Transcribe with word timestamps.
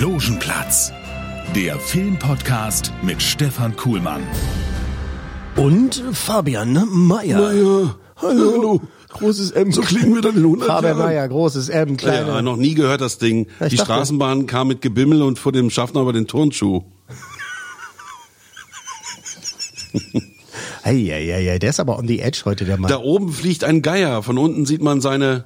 Logenplatz, 0.00 0.92
der 1.56 1.78
Filmpodcast 1.80 2.92
mit 3.02 3.20
Stefan 3.22 3.74
Kuhlmann. 3.76 4.22
Und 5.56 6.02
Fabian 6.12 6.72
Meyer. 6.92 7.40
Meier, 7.40 7.96
hallo. 8.16 8.80
Großes 9.08 9.50
M. 9.52 9.72
So 9.72 9.80
klingen 9.80 10.14
wir 10.14 10.22
dann 10.22 10.36
in 10.36 10.44
100 10.44 10.68
Fabian 10.68 10.98
Jahren. 10.98 11.08
Meyer, 11.10 11.28
großes 11.28 11.68
M, 11.70 11.96
kleine. 11.96 12.28
Ja, 12.28 12.42
noch 12.42 12.56
nie 12.56 12.74
gehört 12.74 13.00
das 13.00 13.18
Ding. 13.18 13.46
Ich 13.60 13.68
Die 13.70 13.76
dachte- 13.76 13.92
Straßenbahn 13.92 14.46
kam 14.46 14.68
mit 14.68 14.82
Gebimmel 14.82 15.22
und 15.22 15.38
vor 15.38 15.50
dem 15.52 15.70
Schaffner 15.70 16.00
aber 16.00 16.12
den 16.12 16.26
Turnschuh. 16.28 16.82
Eieiei, 20.84 21.58
der 21.58 21.70
ist 21.70 21.80
aber 21.80 21.98
on 21.98 22.06
the 22.06 22.20
edge 22.20 22.42
heute, 22.44 22.64
der 22.64 22.78
Mann. 22.78 22.88
Da 22.90 22.98
oben 23.00 23.32
fliegt 23.32 23.64
ein 23.64 23.82
Geier, 23.82 24.22
von 24.22 24.38
unten 24.38 24.64
sieht 24.64 24.82
man 24.82 25.00
seine... 25.00 25.44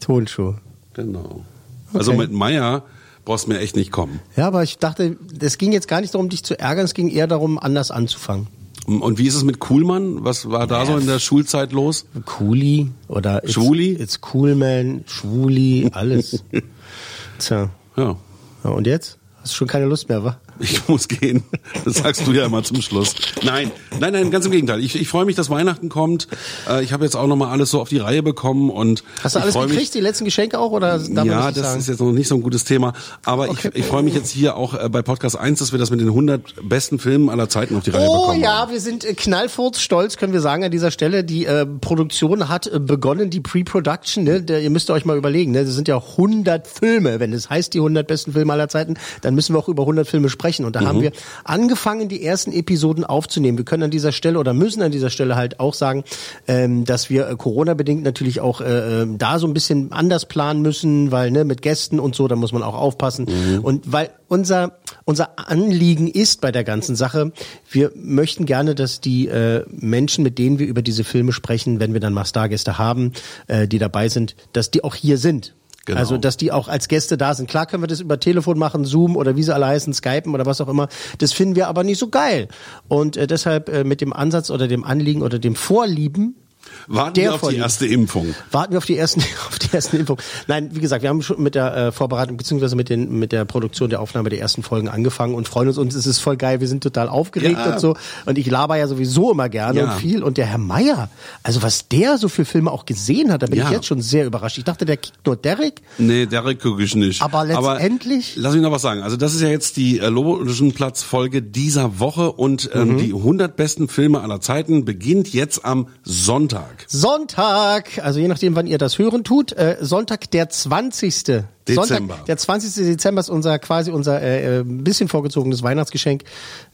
Tonschuh. 0.00 0.54
Genau. 0.94 1.44
Also 1.92 2.12
Okay. 2.12 2.20
mit 2.22 2.32
Meier 2.32 2.84
brauchst 3.24 3.48
mir 3.48 3.58
echt 3.58 3.76
nicht 3.76 3.92
kommen. 3.92 4.20
Ja, 4.36 4.46
aber 4.46 4.62
ich 4.62 4.78
dachte, 4.78 5.16
es 5.40 5.58
ging 5.58 5.72
jetzt 5.72 5.88
gar 5.88 6.00
nicht 6.00 6.14
darum, 6.14 6.28
dich 6.28 6.42
zu 6.44 6.58
ärgern, 6.58 6.84
es 6.84 6.94
ging 6.94 7.08
eher 7.08 7.26
darum, 7.26 7.58
anders 7.58 7.90
anzufangen. 7.90 8.48
Und 8.86 9.18
wie 9.18 9.28
ist 9.28 9.36
es 9.36 9.44
mit 9.44 9.60
Kuhlmann? 9.60 10.24
Was 10.24 10.50
war 10.50 10.66
da 10.66 10.84
so 10.84 10.96
in 10.96 11.06
der 11.06 11.20
Schulzeit 11.20 11.72
los? 11.72 12.04
Cooli 12.24 12.90
oder 13.06 13.44
it's, 13.44 13.52
Schwuli? 13.52 13.92
It's 13.92 14.18
Cool 14.32 14.56
Man, 14.56 15.04
Schwuli, 15.06 15.88
alles. 15.92 16.42
Tja. 17.38 17.70
Ja. 17.96 18.16
Ja, 18.64 18.70
und 18.70 18.86
jetzt? 18.86 19.18
Hast 19.40 19.52
du 19.52 19.56
schon 19.56 19.68
keine 19.68 19.86
Lust 19.86 20.08
mehr, 20.08 20.24
wa? 20.24 20.40
Ich 20.62 20.86
muss 20.88 21.08
gehen. 21.08 21.42
Das 21.84 21.96
sagst 21.96 22.26
du 22.26 22.32
ja 22.32 22.46
immer 22.46 22.62
zum 22.62 22.80
Schluss. 22.82 23.14
Nein, 23.42 23.70
nein, 24.00 24.12
nein, 24.12 24.30
ganz 24.30 24.46
im 24.46 24.52
Gegenteil. 24.52 24.80
Ich, 24.84 24.94
ich 24.94 25.08
freue 25.08 25.24
mich, 25.24 25.34
dass 25.36 25.50
Weihnachten 25.50 25.88
kommt. 25.88 26.28
Äh, 26.68 26.84
Ich 26.84 26.92
habe 26.92 27.04
jetzt 27.04 27.16
auch 27.16 27.26
noch 27.26 27.36
mal 27.36 27.50
alles 27.50 27.70
so 27.70 27.80
auf 27.80 27.88
die 27.88 27.98
Reihe 27.98 28.22
bekommen 28.22 28.70
und 28.70 29.02
Hast 29.24 29.34
du 29.34 29.40
alles 29.40 29.54
gekriegt, 29.54 29.74
mich, 29.74 29.90
die 29.90 30.00
letzten 30.00 30.24
Geschenke 30.24 30.58
auch, 30.58 30.70
oder 30.70 30.98
ja, 31.00 31.50
das 31.50 31.62
sagen? 31.64 31.80
ist 31.80 31.88
jetzt 31.88 32.00
noch 32.00 32.12
nicht 32.12 32.28
so 32.28 32.36
ein 32.36 32.42
gutes 32.42 32.64
Thema. 32.64 32.92
Aber 33.24 33.48
Okay. 33.50 33.70
ich, 33.74 33.80
ich 33.80 33.86
freue 33.86 34.02
mich 34.04 34.14
jetzt 34.14 34.30
hier 34.30 34.56
auch 34.56 34.74
äh, 34.74 34.88
bei 34.88 35.02
Podcast 35.02 35.36
1, 35.36 35.58
dass 35.58 35.72
wir 35.72 35.78
das 35.80 35.90
mit 35.90 36.00
den 36.00 36.08
100 36.08 36.54
besten 36.68 36.98
Filmen 36.98 37.28
aller 37.28 37.48
Zeiten 37.48 37.76
auf 37.76 37.82
die 37.82 37.90
Reihe 37.90 38.06
Oh 38.08 38.20
bekommen. 38.20 38.40
ja, 38.42 38.58
haben. 38.60 38.72
wir 38.72 38.80
sind 38.80 39.04
äh, 39.04 39.14
knallfurz 39.14 39.80
stolz, 39.80 40.16
können 40.16 40.32
wir 40.32 40.40
sagen 40.40 40.62
an 40.64 40.70
dieser 40.70 40.90
Stelle. 40.92 41.24
Die 41.24 41.44
äh, 41.44 41.66
Produktion 41.66 42.48
hat 42.48 42.70
begonnen, 42.86 43.30
die 43.30 43.40
Pre-Production. 43.40 44.22
Ne? 44.24 44.42
Der, 44.42 44.62
ihr 44.62 44.70
müsst 44.70 44.90
euch 44.90 45.04
mal 45.04 45.16
überlegen, 45.16 45.50
ne? 45.52 45.64
das 45.64 45.74
sind 45.74 45.88
ja 45.88 45.96
100 45.98 46.66
Filme. 46.68 47.18
Wenn 47.20 47.32
es 47.32 47.50
heißt, 47.50 47.74
die 47.74 47.78
100 47.78 48.06
besten 48.06 48.32
Filme 48.32 48.52
aller 48.52 48.68
Zeiten, 48.68 48.94
dann 49.22 49.34
müssen 49.34 49.54
wir 49.54 49.58
auch 49.58 49.68
über 49.68 49.82
100 49.82 50.06
Filme 50.06 50.28
sprechen. 50.28 50.51
Und 50.60 50.76
da 50.76 50.82
Mhm. 50.82 50.86
haben 50.86 51.00
wir 51.02 51.12
angefangen, 51.44 52.08
die 52.08 52.24
ersten 52.24 52.52
Episoden 52.52 53.04
aufzunehmen. 53.04 53.58
Wir 53.58 53.64
können 53.64 53.84
an 53.84 53.90
dieser 53.90 54.12
Stelle 54.12 54.38
oder 54.38 54.52
müssen 54.54 54.82
an 54.82 54.92
dieser 54.92 55.10
Stelle 55.10 55.36
halt 55.36 55.60
auch 55.60 55.74
sagen, 55.74 56.04
ähm, 56.46 56.84
dass 56.84 57.10
wir 57.10 57.28
äh, 57.28 57.36
Corona-bedingt 57.36 58.02
natürlich 58.04 58.40
auch 58.40 58.60
äh, 58.60 59.02
äh, 59.02 59.06
da 59.16 59.38
so 59.38 59.46
ein 59.46 59.54
bisschen 59.54 59.92
anders 59.92 60.26
planen 60.26 60.62
müssen, 60.62 61.10
weil 61.10 61.30
ne, 61.30 61.44
mit 61.44 61.62
Gästen 61.62 61.98
und 61.98 62.14
so, 62.14 62.28
da 62.28 62.36
muss 62.36 62.52
man 62.52 62.62
auch 62.62 62.74
aufpassen. 62.74 63.26
Mhm. 63.26 63.60
Und 63.60 63.92
weil 63.92 64.10
unser, 64.28 64.78
unser 65.04 65.38
Anliegen 65.38 66.08
ist 66.08 66.40
bei 66.40 66.52
der 66.52 66.64
ganzen 66.64 66.96
Sache, 66.96 67.32
wir 67.70 67.92
möchten 67.94 68.46
gerne, 68.46 68.74
dass 68.74 69.00
die 69.00 69.28
äh, 69.28 69.64
Menschen, 69.70 70.24
mit 70.24 70.38
denen 70.38 70.58
wir 70.58 70.66
über 70.66 70.82
diese 70.82 71.04
Filme 71.04 71.32
sprechen, 71.32 71.80
wenn 71.80 71.92
wir 71.92 72.00
dann 72.00 72.12
mal 72.14 72.24
Stargäste 72.24 72.78
haben, 72.78 73.12
äh, 73.46 73.68
die 73.68 73.78
dabei 73.78 74.08
sind, 74.08 74.36
dass 74.52 74.70
die 74.70 74.84
auch 74.84 74.94
hier 74.94 75.18
sind. 75.18 75.54
Genau. 75.84 75.98
Also, 75.98 76.16
dass 76.16 76.36
die 76.36 76.52
auch 76.52 76.68
als 76.68 76.88
Gäste 76.88 77.16
da 77.16 77.34
sind. 77.34 77.50
Klar 77.50 77.66
können 77.66 77.82
wir 77.82 77.88
das 77.88 78.00
über 78.00 78.20
Telefon 78.20 78.58
machen, 78.58 78.84
Zoom 78.84 79.16
oder 79.16 79.36
wie 79.36 79.42
sie 79.42 79.54
alle 79.54 79.66
heißen, 79.66 79.92
Skypen 79.92 80.32
oder 80.32 80.46
was 80.46 80.60
auch 80.60 80.68
immer. 80.68 80.88
Das 81.18 81.32
finden 81.32 81.56
wir 81.56 81.68
aber 81.68 81.82
nicht 81.82 81.98
so 81.98 82.08
geil. 82.08 82.48
Und 82.88 83.16
äh, 83.16 83.26
deshalb 83.26 83.68
äh, 83.68 83.82
mit 83.82 84.00
dem 84.00 84.12
Ansatz 84.12 84.50
oder 84.50 84.68
dem 84.68 84.84
Anliegen 84.84 85.22
oder 85.22 85.38
dem 85.38 85.56
Vorlieben 85.56 86.36
Warten 86.86 87.14
der 87.14 87.24
wir 87.24 87.30
auf 87.34 87.40
die 87.40 87.44
Vorliebe. 87.46 87.62
erste 87.62 87.86
Impfung. 87.86 88.34
Warten 88.50 88.72
wir 88.72 88.78
auf 88.78 88.86
die 88.86 88.96
ersten, 88.96 89.20
auf 89.48 89.58
die 89.58 89.72
ersten 89.72 89.96
Info. 89.96 90.16
Nein, 90.46 90.70
wie 90.72 90.80
gesagt, 90.80 91.02
wir 91.02 91.08
haben 91.10 91.22
schon 91.22 91.42
mit 91.42 91.54
der 91.54 91.76
äh, 91.76 91.92
Vorbereitung 91.92 92.36
beziehungsweise 92.36 92.76
mit 92.76 92.88
den 92.88 93.18
mit 93.18 93.32
der 93.32 93.44
Produktion 93.44 93.90
der 93.90 94.00
Aufnahme 94.00 94.28
der 94.30 94.40
ersten 94.40 94.62
Folgen 94.62 94.88
angefangen 94.88 95.34
und 95.34 95.48
freuen 95.48 95.68
uns 95.68 95.78
und 95.78 95.92
es 95.94 96.06
ist 96.06 96.18
voll 96.18 96.36
geil. 96.36 96.60
Wir 96.60 96.68
sind 96.68 96.82
total 96.82 97.08
aufgeregt 97.08 97.58
Ja. 97.58 97.72
und 97.72 97.80
so. 97.80 97.96
Und 98.26 98.38
ich 98.38 98.46
laber 98.50 98.76
ja 98.76 98.86
sowieso 98.88 99.30
immer 99.32 99.48
gerne 99.48 99.80
Ja. 99.80 99.92
und 99.92 100.00
viel. 100.00 100.22
Und 100.22 100.38
der 100.38 100.46
Herr 100.46 100.58
Meier, 100.58 101.08
also 101.42 101.62
was 101.62 101.88
der 101.88 102.18
so 102.18 102.28
für 102.28 102.44
Filme 102.44 102.70
auch 102.70 102.84
gesehen 102.86 103.32
hat, 103.32 103.42
da 103.42 103.46
bin 103.46 103.58
Ja. 103.58 103.66
ich 103.66 103.70
jetzt 103.70 103.86
schon 103.86 104.00
sehr 104.00 104.26
überrascht. 104.26 104.58
Ich 104.58 104.64
dachte, 104.64 104.84
der 104.84 104.96
kickt 104.96 105.26
nur 105.26 105.36
Derek. 105.36 105.82
Nee, 105.98 106.26
Derek 106.26 106.60
gucke 106.60 106.82
ich 106.82 106.94
nicht. 106.94 107.22
Aber 107.22 107.44
letztendlich- 107.44 108.34
lass 108.36 108.54
mich 108.54 108.62
noch 108.62 108.72
was 108.72 108.82
sagen. 108.82 109.02
Also 109.02 109.16
das 109.16 109.34
ist 109.34 109.40
ja 109.40 109.48
jetzt 109.48 109.76
die 109.76 109.98
äh, 109.98 110.08
Logenplatz-Folge 110.08 111.42
dieser 111.42 111.98
Woche 111.98 112.32
und 112.32 112.74
Mhm. 112.74 112.80
ähm, 112.80 112.98
die 112.98 113.12
100 113.12 113.56
besten 113.56 113.88
Filme 113.88 114.20
aller 114.20 114.40
Zeiten 114.40 114.84
beginnt 114.84 115.32
jetzt 115.32 115.64
am 115.64 115.88
Sonntag. 116.04 116.51
Sonntag, 116.88 117.98
also 118.02 118.20
je 118.20 118.28
nachdem, 118.28 118.54
wann 118.56 118.66
ihr 118.66 118.78
das 118.78 118.98
hören 118.98 119.24
tut, 119.24 119.52
äh, 119.52 119.76
Sonntag 119.80 120.30
der 120.30 120.48
20. 120.48 121.44
Dezember. 121.68 121.86
Sonntag, 121.86 122.24
der 122.26 122.36
20. 122.36 122.84
Dezember 122.86 123.20
ist 123.20 123.28
unser 123.30 123.58
quasi 123.60 123.92
unser 123.92 124.20
äh, 124.20 124.58
äh, 124.60 124.64
bisschen 124.64 125.08
vorgezogenes 125.08 125.62
Weihnachtsgeschenk. 125.62 126.24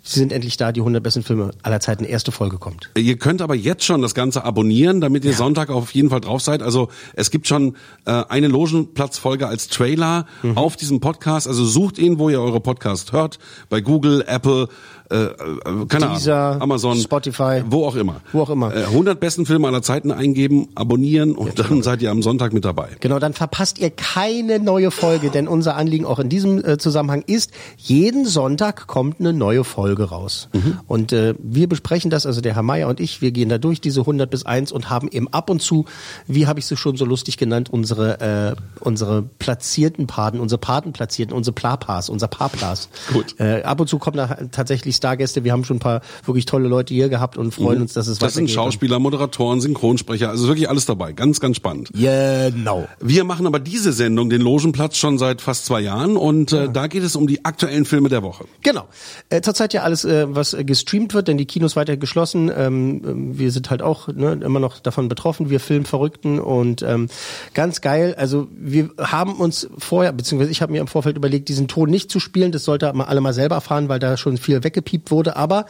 Sie 0.03 0.19
sind 0.19 0.33
endlich 0.33 0.57
da, 0.57 0.73
die 0.73 0.81
100 0.81 1.03
besten 1.03 1.23
Filme 1.23 1.51
aller 1.63 1.81
Zeiten. 1.81 2.05
Erste 2.05 2.33
Folge 2.33 2.57
kommt. 2.57 2.89
Ihr 2.97 3.19
könnt 3.19 3.43
aber 3.43 3.55
jetzt 3.55 3.85
schon 3.85 4.01
das 4.01 4.15
Ganze 4.15 4.45
abonnieren, 4.45 5.03
damit 5.03 5.27
ihr 5.27 5.35
Sonntag 5.35 5.69
auf 5.69 5.91
jeden 5.93 6.09
Fall 6.09 6.23
drauf 6.23 6.41
seid. 6.41 6.63
Also 6.63 6.89
es 7.15 7.31
gibt 7.31 7.47
schon 7.47 7.77
äh, 8.07 8.13
eine 8.31 8.49
Logenplatzfolge 8.49 9.47
als 9.47 9.69
Trailer 9.69 10.25
Mhm. 10.43 10.57
auf 10.57 10.77
diesem 10.77 11.01
Podcast. 11.01 11.47
Also 11.49 11.67
sucht 11.67 11.99
ihn, 11.99 12.19
wo 12.19 12.31
ihr 12.31 12.41
eure 12.41 12.61
Podcast 12.61 13.13
hört. 13.13 13.39
Bei 13.69 13.83
Google, 13.83 14.25
Apple, 14.27 14.69
äh, 15.11 15.25
äh, 15.25 15.87
keine 15.89 16.09
Deezer, 16.09 16.37
Ahnung, 16.37 16.63
Amazon, 16.63 16.99
Spotify. 16.99 17.63
wo 17.67 17.87
auch 17.87 17.97
immer. 17.97 18.21
Wo 18.33 18.43
auch 18.43 18.51
immer. 18.51 18.75
Äh, 18.75 18.85
100 18.85 19.19
besten 19.19 19.47
Filme 19.47 19.69
aller 19.69 19.83
Zeiten 19.83 20.11
eingeben, 20.11 20.69
abonnieren 20.75 21.35
und 21.35 21.59
dann 21.59 21.83
seid 21.83 22.03
ihr 22.03 22.11
am 22.11 22.23
Sonntag 22.23 22.53
mit 22.53 22.65
dabei. 22.65 22.91
Genau, 23.01 23.19
dann 23.19 23.33
verpasst 23.33 23.79
ihr 23.79 23.91
keine 23.91 24.59
neue 24.59 24.91
Folge, 24.91 25.31
denn 25.31 25.49
unser 25.49 25.77
Anliegen 25.77 26.05
auch 26.05 26.19
in 26.19 26.29
diesem 26.29 26.65
äh, 26.65 26.79
Zusammenhang 26.79 27.23
ist, 27.27 27.53
jeden 27.77 28.27
Sonntag 28.27 28.87
kommt 28.87 29.21
eine 29.21 29.33
neue 29.33 29.65
Folge 29.65 30.05
raus. 30.05 30.49
Und 30.87 31.13
äh, 31.13 31.35
wir 31.39 31.69
besprechen 31.69 32.11
das, 32.11 32.27
also 32.27 32.41
der 32.41 32.55
Herr 32.55 32.63
Meier 32.63 32.89
und 32.89 33.01
ich, 33.01 33.21
wir 33.21 33.31
gehen 33.31 33.49
da 33.49 33.59
durch 33.59 33.81
diese 33.81 34.01
100 34.01 34.31
bis 34.31 34.45
1 34.45 34.73
und 34.73 34.91
haben 34.91 35.09
eben 35.11 35.29
ab 35.29 35.51
und 35.51 35.63
zu, 35.63 35.85
wie 36.27 36.47
habe 36.47 36.59
ich 36.59 36.67
sie 36.67 36.77
schon 36.77 36.97
so 36.97 37.05
lustig 37.05 37.37
genannt, 37.37 37.71
unsere 37.71 38.21
äh, 38.21 38.57
unsere 38.81 39.23
platzierten 39.23 40.07
Paten, 40.07 40.41
unsere 40.41 40.59
Patenplatzierten, 40.59 41.35
unsere 41.35 41.55
Plapas, 41.55 42.09
unser 42.09 42.29
Paplas. 42.29 42.89
Gut. 43.13 43.39
Äh, 43.39 43.63
ab 43.63 43.81
und 43.81 43.89
zu 43.89 43.99
kommen 43.99 44.17
da 44.17 44.39
tatsächlich 44.51 44.98
Stargäste, 44.99 45.45
wir 45.45 45.53
haben 45.53 45.65
schon 45.65 45.77
ein 45.77 45.81
paar 45.81 46.03
wirklich 46.25 46.45
tolle 46.47 46.69
Leute 46.69 46.93
hier 46.95 47.09
gehabt 47.09 47.37
und 47.37 47.53
freuen 47.55 47.81
uns, 47.83 47.95
dass 47.95 48.07
es 48.07 48.19
Das 48.19 48.35
sind 48.35 48.45
weitergeht. 48.45 48.55
Schauspieler, 48.55 48.99
Moderatoren, 48.99 49.61
Synchronsprecher, 49.61 50.29
also 50.29 50.47
wirklich 50.47 50.69
alles 50.69 50.87
dabei. 50.87 51.13
Ganz, 51.13 51.41
ganz 51.41 51.57
spannend. 51.57 51.91
Genau. 51.93 52.87
Wir 53.01 53.25
machen 53.25 53.47
aber 53.47 53.59
diese 53.59 53.93
Sendung, 53.93 54.31
den 54.31 54.43
Logenplatz, 54.43 54.97
schon 54.97 55.19
seit 55.19 55.41
fast 55.41 55.67
zwei 55.67 55.81
Jahren 55.81 56.17
und 56.17 56.53
äh, 56.53 56.69
da 56.71 56.87
geht 56.87 57.03
es 57.03 57.17
um 57.17 57.27
die 57.27 57.45
aktuellen 57.45 57.85
Filme 57.85 58.09
der 58.09 58.23
Woche. 58.23 58.45
Genau. 58.63 58.85
Äh, 59.31 59.41
zurzeit 59.41 59.73
ja 59.73 59.83
alles, 59.83 60.05
äh, 60.05 60.27
was 60.29 60.57
gestreamt 60.59 61.15
wird, 61.15 61.29
denn 61.29 61.39
die 61.39 61.47
Kinos 61.47 61.77
weiter 61.77 61.97
geschlossen. 61.97 62.51
Ähm, 62.55 62.99
ähm, 63.05 63.39
wir 63.39 63.51
sind 63.51 63.71
halt 63.71 63.83
auch 63.83 64.09
ne, 64.09 64.39
immer 64.45 64.61
noch 64.61 64.81
davon 64.81 65.09
betroffen, 65.09 65.51
wir 65.51 65.61
Filmverrückten 65.61 66.39
und 66.41 66.83
ähm, 66.83 67.09
ganz 67.55 67.81
geil. 67.81 68.15
Also 68.17 68.49
wir 68.53 68.91
haben 68.99 69.35
uns 69.35 69.69
vorher, 69.79 70.13
beziehungsweise 70.13 70.51
ich 70.51 70.63
habe 70.63 70.73
mir 70.73 70.81
im 70.81 70.87
Vorfeld 70.87 71.17
überlegt, 71.17 71.49
diesen 71.49 71.69
Ton 71.69 71.91
nicht 71.91 72.11
zu 72.11 72.21
spielen. 72.21 72.53
Das 72.53 72.65
sollte 72.65 72.93
man 72.93 73.07
alle 73.07 73.21
mal 73.21 73.33
selber 73.33 73.57
erfahren, 73.57 73.89
weil 73.89 73.99
da 73.99 74.17
schon 74.17 74.37
viel 74.37 74.63
weggepiept 74.89 75.11
wurde. 75.11 75.37
Aber 75.37 75.67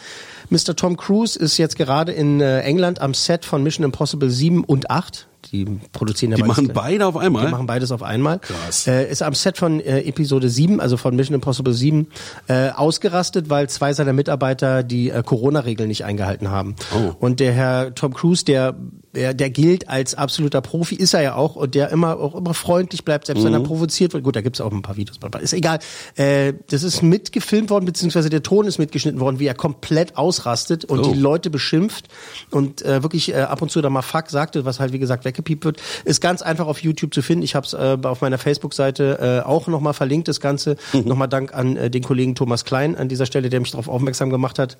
Mr. 0.50 0.74
Tom 0.76 0.96
Cruise 0.96 1.38
ist 1.38 1.58
jetzt 1.58 1.76
gerade 1.76 2.12
in 2.12 2.40
äh, 2.40 2.60
England 2.60 3.00
am 3.00 3.14
Set 3.14 3.44
von 3.44 3.62
Mission 3.62 3.84
Impossible 3.84 4.30
7 4.30 4.64
und 4.64 4.90
8. 4.90 5.26
Die 5.52 5.64
produzieren 5.92 6.32
Die 6.34 6.42
beides- 6.42 6.48
machen 6.48 6.70
beide 6.74 7.06
auf 7.06 7.16
einmal? 7.16 7.46
Die 7.46 7.50
machen 7.52 7.66
beides 7.66 7.90
auf 7.92 8.02
einmal. 8.02 8.38
Krass. 8.40 8.86
Äh, 8.86 9.08
ist 9.10 9.22
am 9.22 9.34
Set 9.34 9.56
von 9.56 9.80
äh, 9.80 10.00
Episode 10.00 10.48
7, 10.50 10.80
also 10.80 10.96
von 10.96 11.14
Mission 11.16 11.34
Impossible 11.34 11.72
7, 11.72 12.08
äh, 12.48 12.70
ausgerastet, 12.70 13.48
weil 13.48 13.68
zwei 13.68 13.92
seiner 13.92 14.12
Mitarbeiter 14.12 14.82
die 14.82 15.10
äh, 15.10 15.22
Corona-Regeln 15.22 15.88
nicht 15.88 16.04
eingehalten 16.04 16.50
haben. 16.50 16.74
Oh. 16.94 17.12
Und 17.18 17.40
der 17.40 17.52
Herr 17.52 17.94
Tom 17.94 18.12
Cruise, 18.14 18.44
der 18.44 18.74
der, 19.14 19.34
der 19.34 19.50
gilt 19.50 19.88
als 19.88 20.14
absoluter 20.14 20.60
Profi, 20.60 20.94
ist 20.94 21.14
er 21.14 21.22
ja 21.22 21.34
auch, 21.34 21.56
und 21.56 21.74
der 21.74 21.90
immer 21.90 22.18
auch 22.18 22.34
immer 22.34 22.54
freundlich 22.54 23.04
bleibt, 23.04 23.26
selbst 23.26 23.44
wenn 23.44 23.54
er 23.54 23.60
provoziert 23.60 24.12
wird. 24.12 24.24
Gut, 24.24 24.36
da 24.36 24.40
gibt's 24.40 24.60
auch 24.60 24.72
ein 24.72 24.82
paar 24.82 24.96
Videos, 24.96 25.18
ist 25.40 25.52
egal. 25.52 25.78
Äh, 26.16 26.54
das 26.70 26.82
ist 26.82 27.02
mitgefilmt 27.02 27.70
worden, 27.70 27.84
beziehungsweise 27.84 28.30
der 28.30 28.42
Ton 28.42 28.66
ist 28.66 28.78
mitgeschnitten 28.78 29.20
worden, 29.20 29.38
wie 29.38 29.46
er 29.46 29.54
komplett 29.54 30.16
ausrastet 30.16 30.84
und 30.84 30.98
Oh. 30.98 31.12
die 31.12 31.18
Leute 31.18 31.50
beschimpft 31.50 32.08
und 32.50 32.82
äh, 32.82 33.02
wirklich 33.02 33.32
äh, 33.32 33.40
ab 33.40 33.62
und 33.62 33.70
zu 33.70 33.80
da 33.80 33.90
mal 33.90 34.02
Fuck 34.02 34.30
sagte, 34.30 34.64
was 34.64 34.80
halt 34.80 34.92
wie 34.92 34.98
gesagt 34.98 35.24
weggepiept 35.24 35.64
wird, 35.64 35.80
ist 36.04 36.20
ganz 36.20 36.42
einfach 36.42 36.66
auf 36.66 36.82
YouTube 36.82 37.14
zu 37.14 37.22
finden. 37.22 37.42
Ich 37.44 37.54
habe 37.54 37.66
es 37.66 37.72
äh, 37.72 37.96
auf 38.02 38.20
meiner 38.20 38.38
Facebook-Seite 38.38 39.42
äh, 39.44 39.46
auch 39.46 39.68
nochmal 39.68 39.94
verlinkt, 39.94 40.28
das 40.28 40.40
Ganze. 40.40 40.76
Nochmal 40.92 41.28
Dank 41.28 41.54
an 41.54 41.76
äh, 41.76 41.90
den 41.90 42.02
Kollegen 42.02 42.34
Thomas 42.34 42.64
Klein 42.64 42.96
an 42.96 43.08
dieser 43.08 43.26
Stelle, 43.26 43.48
der 43.48 43.60
mich 43.60 43.70
darauf 43.70 43.88
aufmerksam 43.88 44.30
gemacht 44.30 44.58
hat. 44.58 44.78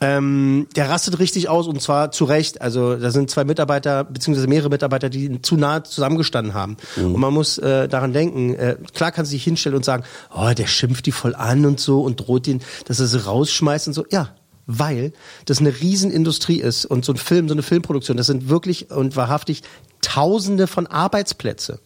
Ähm, 0.00 0.68
der 0.76 0.88
rastet 0.88 1.18
richtig 1.18 1.48
aus 1.48 1.66
und 1.66 1.82
zwar 1.82 2.12
zu 2.12 2.24
Recht. 2.24 2.60
Also 2.60 2.96
da 2.96 3.10
sind 3.10 3.30
zwei 3.30 3.44
Mitarbeiter, 3.48 4.04
beziehungsweise 4.04 4.46
mehrere 4.46 4.68
Mitarbeiter, 4.68 5.08
die 5.08 5.42
zu 5.42 5.56
nah 5.56 5.82
zusammengestanden 5.82 6.54
haben. 6.54 6.76
Und 6.96 7.18
man 7.18 7.34
muss 7.34 7.58
äh, 7.58 7.88
daran 7.88 8.12
denken, 8.12 8.54
äh, 8.54 8.76
klar 8.94 9.10
kannst 9.10 9.32
du 9.32 9.34
dich 9.34 9.44
hinstellen 9.44 9.76
und 9.76 9.84
sagen, 9.84 10.04
oh, 10.34 10.52
der 10.56 10.66
schimpft 10.66 11.06
die 11.06 11.12
voll 11.12 11.34
an 11.34 11.66
und 11.66 11.80
so 11.80 12.02
und 12.02 12.20
droht 12.20 12.46
den, 12.46 12.60
dass 12.86 13.00
er 13.00 13.06
sie 13.06 13.24
rausschmeißt 13.24 13.88
und 13.88 13.94
so. 13.94 14.04
Ja, 14.10 14.30
weil 14.66 15.12
das 15.46 15.58
eine 15.58 15.80
Riesenindustrie 15.80 16.60
ist 16.60 16.84
und 16.84 17.04
so 17.04 17.12
ein 17.12 17.16
Film, 17.16 17.48
so 17.48 17.54
eine 17.54 17.62
Filmproduktion, 17.62 18.16
das 18.16 18.26
sind 18.26 18.48
wirklich 18.48 18.90
und 18.90 19.16
wahrhaftig 19.16 19.62
Tausende 20.00 20.68
von 20.68 20.86
Arbeitsplätze, 20.86 21.80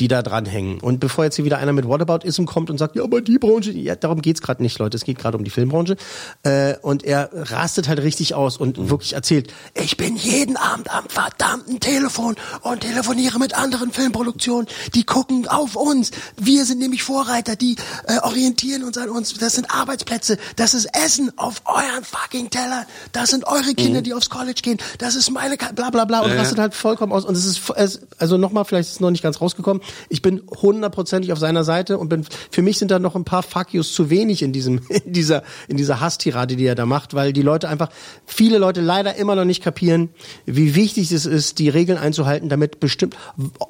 die 0.00 0.08
da 0.08 0.22
dran 0.22 0.46
hängen. 0.46 0.80
Und 0.80 1.00
bevor 1.00 1.24
jetzt 1.24 1.36
hier 1.36 1.44
wieder 1.44 1.58
einer 1.58 1.72
mit 1.72 1.86
Whataboutism 1.86 2.44
kommt 2.44 2.70
und 2.70 2.78
sagt, 2.78 2.96
ja, 2.96 3.02
aber 3.02 3.20
die 3.20 3.38
Branche, 3.38 3.72
ja, 3.72 3.94
darum 3.94 4.22
geht's 4.22 4.42
gerade 4.42 4.62
nicht, 4.62 4.78
Leute, 4.78 4.96
es 4.96 5.04
geht 5.04 5.18
gerade 5.18 5.36
um 5.36 5.44
die 5.44 5.50
Filmbranche. 5.50 5.96
Äh, 6.42 6.74
und 6.82 7.04
er 7.04 7.30
rastet 7.32 7.88
halt 7.88 8.02
richtig 8.02 8.34
aus 8.34 8.56
und 8.56 8.90
wirklich 8.90 9.14
erzählt, 9.14 9.52
ich 9.74 9.96
bin 9.96 10.16
jeden 10.16 10.56
Abend 10.56 10.92
am 10.94 11.04
verdammten 11.08 11.80
Telefon 11.80 12.36
und 12.62 12.80
telefoniere 12.80 13.38
mit 13.38 13.56
anderen 13.58 13.92
Filmproduktionen, 13.92 14.66
die 14.94 15.04
gucken 15.04 15.48
auf 15.48 15.76
uns. 15.76 16.10
Wir 16.36 16.64
sind 16.64 16.78
nämlich 16.78 17.02
Vorreiter, 17.02 17.56
die 17.56 17.76
äh, 18.06 18.18
orientieren 18.22 18.84
uns 18.84 18.98
an 18.98 19.08
uns. 19.08 19.34
Das 19.34 19.54
sind 19.54 19.70
Arbeitsplätze, 19.70 20.38
das 20.56 20.74
ist 20.74 20.88
Essen 20.94 21.32
auf 21.36 21.62
euren 21.64 22.04
fucking 22.04 22.50
Teller. 22.50 22.86
Das 23.12 23.30
sind 23.30 23.46
eure 23.46 23.74
Kinder, 23.74 24.02
die 24.02 24.14
aufs 24.14 24.30
College 24.30 24.60
gehen. 24.62 24.78
Das 24.98 25.14
ist 25.14 25.30
meine, 25.30 25.56
Ka 25.56 25.72
bla 25.72 25.90
bla 25.90 26.04
bla 26.04 26.20
und 26.20 26.30
ja. 26.30 26.36
rastet 26.36 26.58
halt 26.58 26.74
vollkommen 26.74 27.12
aus. 27.12 27.24
Und 27.24 27.36
es 27.36 27.44
ist, 27.44 27.70
es, 27.76 28.00
also 28.18 28.36
nochmal, 28.36 28.64
vielleicht 28.64 28.88
ist 28.88 28.94
es 28.94 29.00
noch 29.00 29.10
nicht 29.10 29.22
ganz 29.22 29.40
rausgekommen. 29.42 29.82
Ich 30.08 30.22
bin 30.22 30.42
hundertprozentig 30.62 31.32
auf 31.32 31.38
seiner 31.38 31.64
Seite 31.64 31.98
und 31.98 32.08
bin, 32.08 32.24
für 32.50 32.62
mich 32.62 32.78
sind 32.78 32.90
da 32.90 32.98
noch 32.98 33.16
ein 33.16 33.24
paar 33.24 33.42
Fuck 33.42 33.68
zu 33.82 34.10
wenig 34.10 34.42
in 34.42 34.52
diesem, 34.52 34.80
in 34.88 35.12
dieser, 35.12 35.42
in 35.68 35.76
dieser 35.76 36.00
Hasstirade, 36.00 36.56
die 36.56 36.64
er 36.64 36.74
da 36.74 36.86
macht, 36.86 37.14
weil 37.14 37.32
die 37.32 37.42
Leute 37.42 37.68
einfach, 37.68 37.90
viele 38.26 38.58
Leute 38.58 38.80
leider 38.80 39.16
immer 39.16 39.34
noch 39.34 39.44
nicht 39.44 39.62
kapieren, 39.62 40.10
wie 40.46 40.74
wichtig 40.74 41.12
es 41.12 41.26
ist, 41.26 41.58
die 41.58 41.68
Regeln 41.68 41.98
einzuhalten, 41.98 42.48
damit 42.48 42.80
bestimmt, 42.80 43.16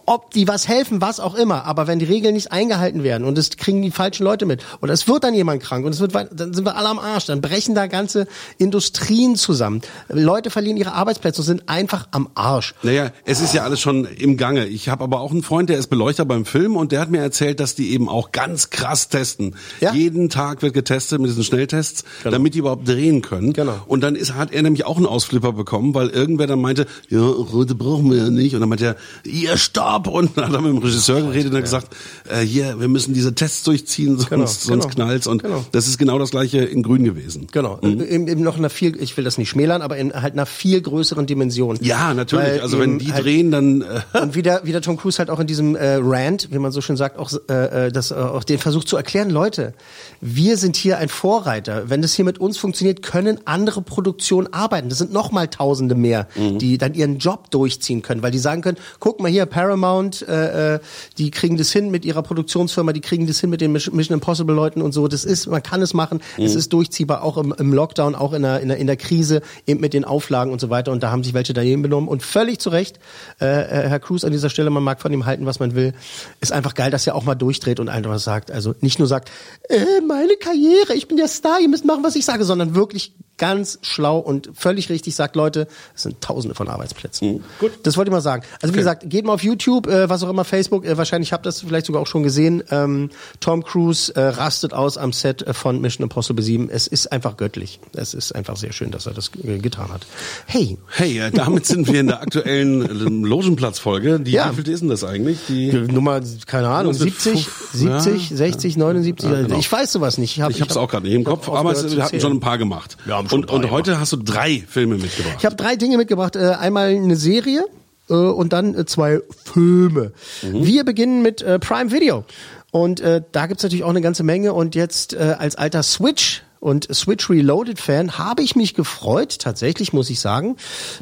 ob 0.06 0.30
die 0.32 0.48
was 0.48 0.69
helfen, 0.69 1.00
was 1.00 1.20
auch 1.20 1.34
immer, 1.34 1.64
aber 1.64 1.86
wenn 1.86 1.98
die 1.98 2.04
Regeln 2.04 2.34
nicht 2.34 2.52
eingehalten 2.52 3.02
werden 3.02 3.24
und 3.24 3.38
es 3.38 3.50
kriegen 3.56 3.82
die 3.82 3.90
falschen 3.90 4.24
Leute 4.24 4.46
mit 4.46 4.64
oder 4.80 4.92
es 4.92 5.08
wird 5.08 5.24
dann 5.24 5.34
jemand 5.34 5.62
krank 5.62 5.84
und 5.84 5.92
es 5.92 6.00
wird, 6.00 6.14
dann 6.14 6.52
sind 6.52 6.64
wir 6.64 6.76
alle 6.76 6.88
am 6.88 6.98
Arsch, 6.98 7.26
dann 7.26 7.40
brechen 7.40 7.74
da 7.74 7.86
ganze 7.86 8.26
Industrien 8.58 9.36
zusammen. 9.36 9.82
Leute 10.08 10.50
verlieren 10.50 10.76
ihre 10.76 10.92
Arbeitsplätze 10.92 11.40
und 11.40 11.46
sind 11.46 11.69
einfach 11.69 12.08
am 12.10 12.28
Arsch. 12.34 12.74
Naja, 12.82 13.12
es 13.24 13.40
ist 13.40 13.54
ja 13.54 13.64
alles 13.64 13.80
schon 13.80 14.04
im 14.04 14.36
Gange. 14.36 14.66
Ich 14.66 14.88
habe 14.88 15.04
aber 15.04 15.20
auch 15.20 15.30
einen 15.30 15.42
Freund, 15.42 15.62
der 15.69 15.79
ist 15.79 15.88
Beleuchter 15.88 16.25
beim 16.25 16.44
Film 16.44 16.76
und 16.76 16.93
der 16.93 17.00
hat 17.00 17.11
mir 17.11 17.19
erzählt, 17.20 17.61
dass 17.61 17.75
die 17.75 17.93
eben 17.93 18.09
auch 18.09 18.32
ganz 18.32 18.70
krass 18.70 19.09
testen. 19.09 19.55
Ja. 19.81 19.93
Jeden 19.94 20.29
Tag 20.29 20.62
wird 20.62 20.75
getestet 20.75 21.20
mit 21.20 21.31
diesen 21.31 21.44
Schnelltests, 21.44 22.05
damit 22.25 22.55
die 22.55 22.59
überhaupt 22.59 22.87
drehen 22.88 23.23
können. 23.23 23.53
Genau. 23.53 23.81
Und 23.87 24.03
dann 24.03 24.14
ist, 24.17 24.35
hat 24.35 24.53
er 24.53 24.62
nämlich 24.62 24.85
auch 24.87 24.97
einen 24.97 25.06
Ausflipper 25.06 25.53
bekommen, 25.53 25.94
weil 25.94 26.09
irgendwer 26.09 26.47
dann 26.47 26.61
meinte, 26.61 26.87
ja, 27.09 27.20
rote 27.20 27.75
brauchen 27.75 28.11
wir 28.11 28.19
ja 28.19 28.31
nicht. 28.31 28.55
Und 28.55 28.61
dann 28.61 28.69
meinte 28.69 28.85
er, 28.87 28.97
ihr 29.25 29.56
stopp! 29.56 30.06
Und 30.09 30.37
dann 30.37 30.47
hat 30.47 30.55
er 30.55 30.61
mit 30.61 30.70
dem 30.73 30.79
Regisseur 30.79 31.20
geredet 31.23 31.50
und 31.50 31.56
hat 31.56 31.65
gesagt, 31.65 31.97
äh, 32.29 32.41
hier, 32.41 32.81
wir 32.81 32.88
müssen 32.88 33.15
diese 33.15 33.35
Tests 33.35 33.62
durchziehen, 33.65 34.17
sonst, 34.19 34.31
Genau, 34.31 34.47
sonst 34.47 34.65
genau. 34.91 34.94
knallt's. 35.06 35.26
Und 35.26 35.43
Genau. 35.43 35.65
das 35.73 35.87
ist 35.88 35.99
genau 35.99 36.19
das 36.19 36.31
gleiche 36.31 36.58
in 36.58 36.82
Grün 36.82 37.05
gewesen. 37.05 37.47
Genau. 37.53 37.79
Eben, 37.82 38.29
eben 38.29 38.43
noch 38.43 38.56
einer 38.58 38.70
viel, 38.70 39.00
ich 39.03 39.17
will 39.17 39.25
das 39.25 39.38
nicht 39.38 39.49
schmälern, 39.50 39.82
aber 39.82 39.97
in 39.97 40.12
halt 40.12 40.32
einer 40.35 40.47
viel 40.47 40.81
größeren 40.81 41.26
Dimension. 41.26 41.79
Ja, 41.81 42.15
natürlich. 42.15 42.44
Weil 42.47 42.61
also 42.61 42.79
wenn 42.79 42.99
die 42.99 43.12
halt- 43.12 43.25
drehen, 43.25 43.50
dann 43.50 43.82
äh, 43.82 44.19
Und 44.20 44.35
wie 44.35 44.43
der, 44.43 44.62
wie 44.65 44.73
der 44.73 44.81
Tom 44.82 44.97
Cruise 44.97 45.19
halt 45.19 45.31
auch 45.31 45.41
in 45.41 45.47
diesem 45.52 45.76
äh, 45.76 45.99
Rant, 46.00 46.49
wie 46.50 46.58
man 46.58 46.72
so 46.72 46.81
schön 46.81 46.96
sagt, 46.96 47.19
auch, 47.19 47.31
äh, 47.50 47.87
äh, 47.87 47.93
das, 47.93 48.10
äh, 48.10 48.14
auch 48.14 48.44
den 48.44 48.58
Versuch 48.58 48.84
zu 48.84 48.96
erklären, 48.96 49.28
Leute, 49.28 49.75
wir 50.22 50.56
sind 50.56 50.76
hier 50.76 50.96
ein 50.96 51.10
Vorreiter. 51.10 51.90
Wenn 51.90 52.00
das 52.00 52.14
hier 52.14 52.25
mit 52.25 52.38
uns 52.38 52.56
funktioniert, 52.56 53.02
können 53.02 53.38
andere 53.44 53.82
Produktionen 53.82 54.52
arbeiten. 54.52 54.88
Das 54.88 54.96
sind 54.96 55.12
noch 55.12 55.31
mal 55.31 55.49
Tausende 55.49 55.94
mehr, 55.94 56.28
die 56.37 56.78
dann 56.78 56.94
ihren 56.94 57.19
Job 57.19 57.50
durchziehen 57.50 58.00
können, 58.00 58.22
weil 58.22 58.31
die 58.31 58.38
sagen 58.38 58.62
können, 58.62 58.78
guck 59.00 59.20
mal 59.20 59.31
hier, 59.31 59.44
Paramount, 59.44 60.26
äh, 60.26 60.76
äh, 60.76 60.81
die 61.19 61.31
kriegen 61.31 61.58
das 61.58 61.70
hin 61.70 61.90
mit 61.90 62.05
ihrer 62.05 62.22
Produktionsfirma, 62.22 62.93
die 62.93 63.00
kriegen 63.00 63.26
das 63.26 63.40
hin 63.40 63.50
mit 63.50 63.60
den 63.60 63.72
Mission 63.72 64.14
Impossible 64.14 64.55
Leuten 64.55 64.81
und 64.81 64.93
so. 64.93 65.08
Das 65.08 65.25
ist, 65.25 65.48
man 65.48 65.62
kann 65.62 65.82
es 65.82 65.93
machen. 65.93 66.22
Es 66.38 66.55
ist 66.55 66.72
durchziehbar, 66.72 67.22
auch 67.22 67.37
im, 67.37 67.55
im 67.58 67.75
Lockdown, 67.75 68.14
auch 68.14 68.32
in 68.32 68.43
der, 68.43 68.60
in 68.60 68.69
der, 68.69 68.78
in 68.78 68.87
der 68.87 68.96
Krise, 68.96 69.43
eben 69.66 69.81
mit 69.81 69.93
den 69.93 70.05
Auflagen 70.05 70.52
und 70.52 70.60
so 70.60 70.70
weiter. 70.70 70.93
Und 70.93 71.02
da 71.02 71.10
haben 71.10 71.22
sich 71.22 71.34
welche 71.34 71.52
daneben 71.52 71.82
benommen 71.82 72.08
und 72.08 72.22
völlig 72.22 72.58
zu 72.58 72.70
Recht, 72.70 72.98
äh, 73.40 73.46
äh, 73.46 73.88
Herr 73.88 74.00
Cruz 74.00 74.25
an 74.25 74.32
dieser 74.32 74.48
Stelle, 74.48 74.70
man 74.70 74.82
mag 74.82 75.00
von 75.00 75.12
ihm 75.12 75.26
halten, 75.26 75.42
was 75.47 75.61
man 75.61 75.75
will. 75.75 75.93
Ist 76.41 76.53
einfach 76.53 76.75
geil, 76.75 76.91
dass 76.91 77.06
er 77.06 77.15
auch 77.15 77.25
mal 77.25 77.35
durchdreht 77.35 77.81
und 77.81 77.89
einfach 77.89 78.19
sagt, 78.19 78.50
also 78.50 78.75
nicht 78.81 78.99
nur 78.99 79.09
sagt, 79.09 79.31
äh, 79.69 80.00
meine 80.06 80.37
Karriere, 80.37 80.94
ich 80.94 81.09
bin 81.09 81.17
der 81.17 81.29
Star, 81.29 81.61
ihr 81.61 81.69
müsst 81.69 81.85
machen, 81.85 82.03
was 82.05 82.17
ich 82.17 82.25
sage, 82.25 82.44
sondern 82.44 82.75
wirklich 82.75 83.12
ganz 83.39 83.79
schlau 83.83 84.19
und 84.19 84.50
völlig 84.55 84.89
richtig 84.89 85.17
sagt, 85.17 85.35
Leute, 85.35 85.67
es 85.97 86.03
sind 86.03 86.21
tausende 86.21 86.55
von 86.55 86.69
Arbeitsplätzen. 86.69 87.43
Gut. 87.59 87.73
Das 87.83 87.97
wollte 87.97 88.11
ich 88.11 88.12
mal 88.12 88.21
sagen. 88.21 88.44
Also 88.61 88.73
wie 88.75 88.79
gesagt, 88.79 89.09
geht 89.09 89.25
mal 89.25 89.33
auf 89.33 89.43
YouTube, 89.43 89.89
äh, 89.89 90.09
was 90.09 90.23
auch 90.23 90.29
immer, 90.29 90.44
Facebook, 90.44 90.85
äh, 90.85 90.97
wahrscheinlich 90.97 91.33
habt 91.33 91.44
ihr 91.44 91.49
das 91.49 91.61
vielleicht 91.61 91.87
sogar 91.87 92.03
auch 92.03 92.06
schon 92.06 92.23
gesehen. 92.23 92.62
Ähm, 92.71 93.11
Tom 93.41 93.65
Cruise 93.65 94.15
äh, 94.15 94.21
rastet 94.21 94.73
aus 94.75 94.97
am 94.97 95.12
Set 95.12 95.43
äh, 95.43 95.55
von 95.55 95.81
Mission 95.81 96.05
Impossible 96.05 96.44
7. 96.44 96.69
Es 96.71 96.87
ist 96.87 97.11
einfach 97.11 97.37
göttlich. 97.37 97.81
Es 97.94 98.15
ist 98.15 98.33
einfach 98.33 98.56
sehr 98.56 98.73
schön, 98.73 98.93
dass 98.93 99.06
er 99.06 99.15
das 99.15 99.31
äh, 99.43 99.59
getan 99.59 99.93
hat. 99.93 100.06
Hey, 100.47 100.79
Hey, 100.89 101.19
äh, 101.19 101.31
damit 101.33 101.67
sind 101.67 101.91
wir 101.93 101.99
in 102.00 102.09
der 102.09 102.21
aktuellen 102.21 102.83
ähm, 102.83 103.25
Logenplatz-Folge. 103.25 104.21
Die 104.21 104.33
Ja. 104.33 104.53
wie 104.56 104.62
viel 104.62 104.73
ist 104.73 104.81
denn 104.81 104.89
das 104.89 105.03
eigentlich? 105.03 105.21
Die, 105.48 105.72
Nummer, 105.72 106.20
keine 106.46 106.69
Ahnung, 106.69 106.92
Was 106.92 107.00
mit 107.00 107.20
70, 107.20 107.46
Fuff- 107.46 107.70
70, 107.72 108.30
ja, 108.30 108.36
60, 108.36 108.76
79, 108.76 109.30
genau. 109.30 109.58
ich 109.58 109.70
weiß 109.70 109.92
sowas 109.92 110.19
nicht. 110.19 110.36
ich 110.36 110.42
habe 110.42 110.52
es 110.52 110.76
auch 110.76 110.88
gerade 110.88 111.06
nicht 111.06 111.14
im 111.14 111.24
Kopf, 111.24 111.48
aber 111.48 111.74
wir 111.74 112.04
hatten 112.04 112.20
schon 112.20 112.32
ein 112.32 112.40
paar 112.40 112.58
gemacht. 112.58 112.96
Wir 113.04 113.14
haben 113.16 113.28
schon 113.28 113.44
und 113.44 113.50
und 113.50 113.70
heute 113.70 113.98
hast 114.00 114.12
du 114.12 114.16
drei 114.16 114.64
Filme 114.69 114.96
mitgebracht. 114.96 115.36
Ich 115.38 115.44
habe 115.44 115.56
drei 115.56 115.76
Dinge 115.76 115.96
mitgebracht. 115.96 116.36
Äh, 116.36 116.50
einmal 116.58 116.88
eine 116.88 117.16
Serie 117.16 117.64
äh, 118.08 118.14
und 118.14 118.52
dann 118.52 118.74
äh, 118.74 118.84
zwei 118.86 119.20
Filme. 119.52 120.12
Wir 120.42 120.84
beginnen 120.84 121.22
mit 121.22 121.44
Prime 121.60 121.90
Video. 121.92 122.24
Und 122.70 123.00
äh, 123.00 123.20
da 123.32 123.46
gibt's 123.46 123.62
natürlich 123.62 123.84
auch 123.84 123.90
eine 123.90 124.00
ganze 124.00 124.22
Menge. 124.22 124.54
Und 124.54 124.74
jetzt 124.74 125.12
äh, 125.12 125.36
als 125.38 125.56
alter 125.56 125.82
Switch 125.82 126.42
und 126.62 126.94
Switch 126.94 127.29
Reloaded 127.29 127.81
Fan 127.81 128.19
habe 128.19 128.43
ich 128.43 128.55
mich 128.55 128.75
gefreut, 128.75 129.38
tatsächlich 129.41 129.93
muss 129.93 130.09
ich 130.11 130.20
sagen, 130.20 130.56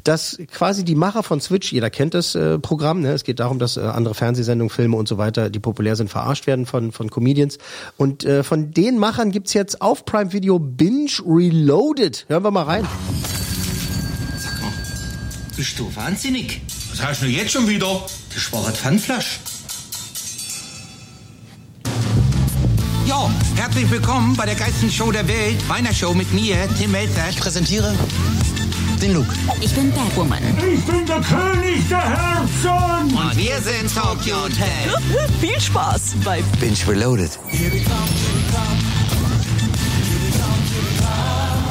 dass 0.05 0.39
quasi 0.51 0.85
die 0.85 0.95
Macher 0.95 1.23
von 1.23 1.41
Switch, 1.41 1.71
jeder 1.71 1.91
kennt 1.91 2.15
das 2.15 2.35
äh, 2.35 2.59
Programm, 2.59 3.03
ne? 3.03 3.13
es 3.13 3.25
geht 3.25 3.41
darum, 3.41 3.59
dass 3.59 3.77
äh, 3.77 3.81
andere 3.81 4.15
Fernsehsendungen, 4.15 4.71
Filme 4.71 4.97
und 4.97 5.07
so 5.07 5.19
weiter, 5.19 5.51
die 5.51 5.59
populär 5.59 5.97
sind, 5.97 6.09
verarscht 6.09 6.47
werden 6.47 6.65
von, 6.65 6.93
von 6.93 7.11
Comedians. 7.11 7.59
Und 7.99 8.25
äh, 8.25 8.43
von 8.43 8.71
den 8.71 8.99
Machern 8.99 9.33
gibt's 9.33 9.53
jetzt 9.53 9.83
auf 9.83 10.07
Prime 10.07 10.33
Video 10.33 10.59
Binge 10.59 11.11
Reloaded. 11.27 12.25
Hören 12.29 12.43
wir 12.43 12.51
mal 12.51 12.63
rein. 12.63 12.89
Bist 15.57 15.79
du 15.79 15.95
wahnsinnig? 15.95 16.63
Was 16.91 17.03
hast 17.03 17.23
du 17.23 17.27
jetzt 17.27 17.53
schon 17.53 17.69
wieder? 17.69 18.07
Das 18.33 18.51
war 18.51 18.67
ein 18.67 18.73
Pfandflasch. 18.73 19.41
Ja, 23.11 23.29
herzlich 23.57 23.91
willkommen 23.91 24.37
bei 24.37 24.47
der 24.47 24.55
geilsten 24.55 24.89
Show 24.89 25.11
der 25.11 25.27
Welt, 25.27 25.57
meiner 25.67 25.93
Show 25.93 26.15
mit 26.15 26.33
mir, 26.33 26.69
Tim 26.79 26.93
Melzer. 26.93 27.29
Ich 27.29 27.41
präsentiere 27.41 27.93
den 29.03 29.15
Luke. 29.15 29.35
Ich 29.61 29.75
bin 29.75 29.91
Batwoman. 29.91 30.39
Ich 30.59 30.81
bin 30.85 31.05
der 31.07 31.21
König 31.21 31.89
der 31.89 32.09
Herzen! 32.09 33.13
Und 33.13 33.37
wir 33.37 33.59
sind 33.63 33.93
Tokyo 33.93 34.45
Hotel. 34.45 35.27
Viel 35.41 35.61
Spaß 35.61 36.19
bei 36.25 36.41
Binge 36.61 36.77
Reloaded. 36.87 37.37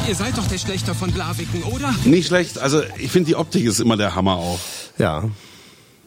Ihr 0.10 0.16
seid 0.16 0.38
doch 0.38 0.48
der 0.48 0.58
Schlechter 0.58 0.94
von 0.94 1.10
Blaviken, 1.14 1.64
oder? 1.64 1.96
Nicht 2.04 2.28
schlecht. 2.28 2.58
Also 2.58 2.82
ich 2.98 3.14
finde 3.14 3.28
die 3.28 3.36
Optik 3.38 3.64
ist 3.64 3.80
immer 3.80 3.96
der 3.96 4.14
Hammer 4.14 4.36
auch. 4.36 4.60
Ja, 4.98 5.24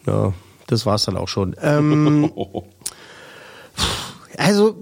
ja, 0.05 0.31
das 0.67 0.85
war's 0.85 1.05
dann 1.05 1.17
auch 1.17 1.27
schon. 1.27 1.55
Ähm, 1.59 2.31
also, 4.37 4.79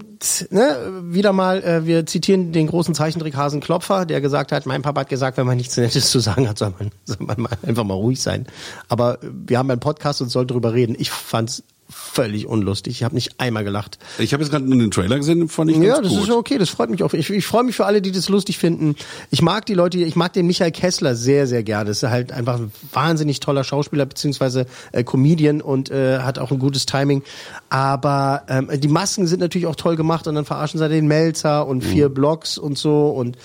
ne, 0.50 1.02
wieder 1.04 1.32
mal, 1.32 1.62
äh, 1.62 1.86
wir 1.86 2.06
zitieren 2.06 2.52
den 2.52 2.66
großen 2.66 2.94
Zeichentrickhasen 2.94 3.60
Klopfer, 3.60 4.06
der 4.06 4.20
gesagt 4.20 4.52
hat, 4.52 4.66
mein 4.66 4.82
Papa 4.82 5.00
hat 5.02 5.08
gesagt, 5.08 5.36
wenn 5.36 5.46
man 5.46 5.56
nichts 5.56 5.76
Nettes 5.76 6.10
zu 6.10 6.20
sagen 6.20 6.48
hat, 6.48 6.58
soll 6.58 6.72
man, 6.78 6.90
soll 7.04 7.18
man 7.20 7.40
mal 7.40 7.56
einfach 7.62 7.84
mal 7.84 7.94
ruhig 7.94 8.20
sein. 8.20 8.46
Aber 8.88 9.22
äh, 9.22 9.28
wir 9.46 9.58
haben 9.58 9.70
einen 9.70 9.80
Podcast 9.80 10.22
und 10.22 10.28
soll 10.28 10.46
drüber 10.46 10.72
reden. 10.72 10.96
Ich 10.98 11.10
fand's 11.10 11.62
völlig 11.92 12.46
unlustig. 12.46 12.94
Ich 12.94 13.04
habe 13.04 13.14
nicht 13.14 13.38
einmal 13.38 13.64
gelacht. 13.64 13.98
Ich 14.18 14.32
habe 14.32 14.42
jetzt 14.42 14.50
gerade 14.50 14.64
nur 14.64 14.78
den 14.78 14.90
Trailer 14.90 15.16
gesehen, 15.18 15.48
fand 15.48 15.70
ich 15.70 15.76
Ja, 15.76 16.00
das 16.00 16.10
gut. 16.10 16.22
ist 16.24 16.30
okay, 16.30 16.58
das 16.58 16.68
freut 16.70 16.90
mich 16.90 17.02
auch. 17.02 17.12
Ich, 17.12 17.30
ich 17.30 17.46
freue 17.46 17.62
mich 17.64 17.76
für 17.76 17.86
alle, 17.86 18.02
die 18.02 18.12
das 18.12 18.28
lustig 18.28 18.58
finden. 18.58 18.96
Ich 19.30 19.42
mag 19.42 19.66
die 19.66 19.74
Leute, 19.74 19.98
ich 19.98 20.16
mag 20.16 20.32
den 20.32 20.46
Michael 20.46 20.72
Kessler 20.72 21.14
sehr, 21.14 21.46
sehr 21.46 21.62
gerne. 21.62 21.86
Das 21.90 22.02
ist 22.02 22.08
halt 22.08 22.32
einfach 22.32 22.56
ein 22.58 22.72
wahnsinnig 22.92 23.40
toller 23.40 23.64
Schauspieler 23.64 24.06
beziehungsweise 24.06 24.66
äh, 24.92 25.04
Comedian 25.04 25.60
und 25.60 25.90
äh, 25.90 26.18
hat 26.20 26.38
auch 26.38 26.50
ein 26.50 26.58
gutes 26.58 26.86
Timing. 26.86 27.22
Aber 27.70 28.42
ähm, 28.48 28.68
die 28.80 28.88
Masken 28.88 29.26
sind 29.26 29.40
natürlich 29.40 29.66
auch 29.66 29.76
toll 29.76 29.96
gemacht 29.96 30.26
und 30.26 30.34
dann 30.34 30.44
verarschen 30.44 30.78
sie 30.78 30.88
den 30.88 31.06
Melzer 31.06 31.66
und 31.66 31.82
vier 31.82 32.08
Mhm. 32.08 32.14
Blocks 32.14 32.58
und 32.58 32.78
so 32.78 33.08
und 33.10 33.36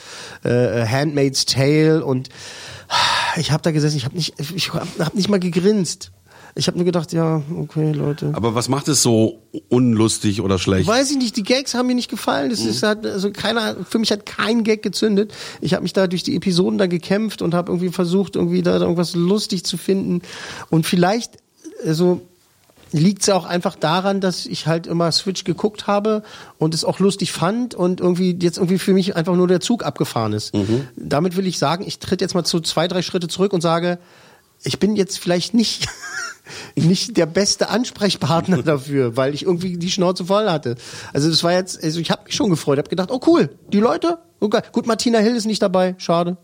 äh, 0.43 0.85
Handmaid's 0.85 1.45
Tale 1.45 2.03
und 2.03 2.29
ich 3.35 3.51
habe 3.51 3.61
da 3.63 3.71
gesessen, 3.71 3.97
ich 3.97 4.05
habe 4.05 4.15
nicht, 4.15 4.33
ich 4.55 4.71
hab 4.73 5.13
nicht 5.13 5.29
mal 5.29 5.39
gegrinst. 5.39 6.11
Ich 6.57 6.67
habe 6.67 6.77
nur 6.77 6.85
gedacht, 6.85 7.13
ja, 7.13 7.43
okay, 7.55 7.91
Leute. 7.91 8.31
Aber 8.33 8.55
was 8.55 8.67
macht 8.67 8.87
es 8.87 9.03
so 9.03 9.43
unlustig 9.69 10.41
oder 10.41 10.57
schlecht? 10.57 10.87
Weiß 10.87 11.11
ich 11.11 11.17
nicht, 11.17 11.37
die 11.37 11.43
Gags 11.43 11.75
haben 11.75 11.85
mir 11.85 11.93
nicht 11.93 12.09
gefallen. 12.09 12.49
Das 12.49 12.61
ist 12.61 12.81
halt, 12.81 13.05
also 13.05 13.31
keiner, 13.31 13.75
für 13.87 13.99
mich 13.99 14.11
hat 14.11 14.25
kein 14.25 14.63
Gag 14.63 14.81
gezündet. 14.81 15.33
Ich 15.61 15.73
habe 15.73 15.83
mich 15.83 15.93
da 15.93 16.07
durch 16.07 16.23
die 16.23 16.35
Episoden 16.35 16.79
da 16.79 16.87
gekämpft 16.87 17.43
und 17.43 17.53
habe 17.53 17.71
irgendwie 17.71 17.89
versucht, 17.89 18.35
irgendwie 18.35 18.63
da 18.63 18.77
irgendwas 18.79 19.13
lustig 19.13 19.65
zu 19.65 19.77
finden. 19.77 20.23
Und 20.71 20.87
vielleicht, 20.87 21.37
also 21.85 22.21
liegt 22.91 23.21
es 23.21 23.27
ja 23.27 23.35
auch 23.35 23.45
einfach 23.45 23.75
daran, 23.75 24.19
dass 24.19 24.45
ich 24.45 24.65
halt 24.65 24.87
immer 24.87 25.11
Switch 25.11 25.43
geguckt 25.43 25.85
habe 25.85 26.23
und 26.57 26.73
es 26.73 26.85
auch 26.85 26.99
lustig 26.99 27.33
fand 27.33 27.75
und 27.75 27.99
irgendwie 27.99 28.35
jetzt 28.41 28.57
irgendwie 28.57 28.79
für 28.79 28.93
mich 28.93 29.15
einfach 29.15 29.35
nur 29.35 29.47
der 29.47 29.59
Zug 29.59 29.85
abgefahren 29.85 30.33
ist. 30.33 30.53
Damit 30.95 31.35
will 31.35 31.45
ich 31.45 31.59
sagen, 31.59 31.83
ich 31.85 31.99
tritt 31.99 32.21
jetzt 32.21 32.33
mal 32.33 32.45
zu 32.45 32.61
zwei, 32.61 32.87
drei 32.87 33.01
Schritte 33.01 33.27
zurück 33.27 33.53
und 33.53 33.61
sage, 33.61 33.99
ich 34.63 34.79
bin 34.79 34.95
jetzt 34.95 35.19
vielleicht 35.19 35.53
nicht 35.53 35.87
nicht 36.75 37.17
der 37.17 37.25
beste 37.25 37.69
Ansprechpartner 37.69 38.63
dafür, 38.63 39.17
weil 39.17 39.33
ich 39.33 39.43
irgendwie 39.43 39.77
die 39.77 39.91
Schnauze 39.91 40.25
voll 40.25 40.49
hatte. 40.49 40.75
Also 41.13 41.29
das 41.29 41.43
war 41.43 41.53
jetzt, 41.53 41.83
also 41.83 41.99
ich 41.99 42.11
habe 42.11 42.23
mich 42.25 42.35
schon 42.35 42.49
gefreut, 42.49 42.77
habe 42.77 42.89
gedacht, 42.89 43.11
oh 43.11 43.19
cool, 43.27 43.49
die 43.71 43.79
Leute, 43.79 44.19
okay. 44.39 44.61
gut, 44.71 44.87
Martina 44.87 45.19
Hill 45.19 45.35
ist 45.35 45.45
nicht 45.45 45.61
dabei, 45.61 45.95
schade, 45.97 46.37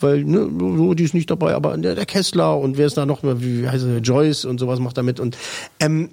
weil 0.00 0.24
ne, 0.24 0.50
so, 0.58 0.94
die 0.94 1.04
ist 1.04 1.14
nicht 1.14 1.30
dabei, 1.30 1.54
aber 1.54 1.76
der, 1.76 1.94
der 1.94 2.06
Kessler 2.06 2.58
und 2.58 2.78
wer 2.78 2.86
ist 2.86 2.96
da 2.96 3.06
noch, 3.06 3.20
wie 3.22 3.68
heißt 3.68 3.84
er, 3.84 3.98
Joyce 3.98 4.44
und 4.44 4.58
sowas 4.58 4.78
macht 4.78 4.96
damit 4.96 5.20
und 5.20 5.36
ähm, 5.80 6.10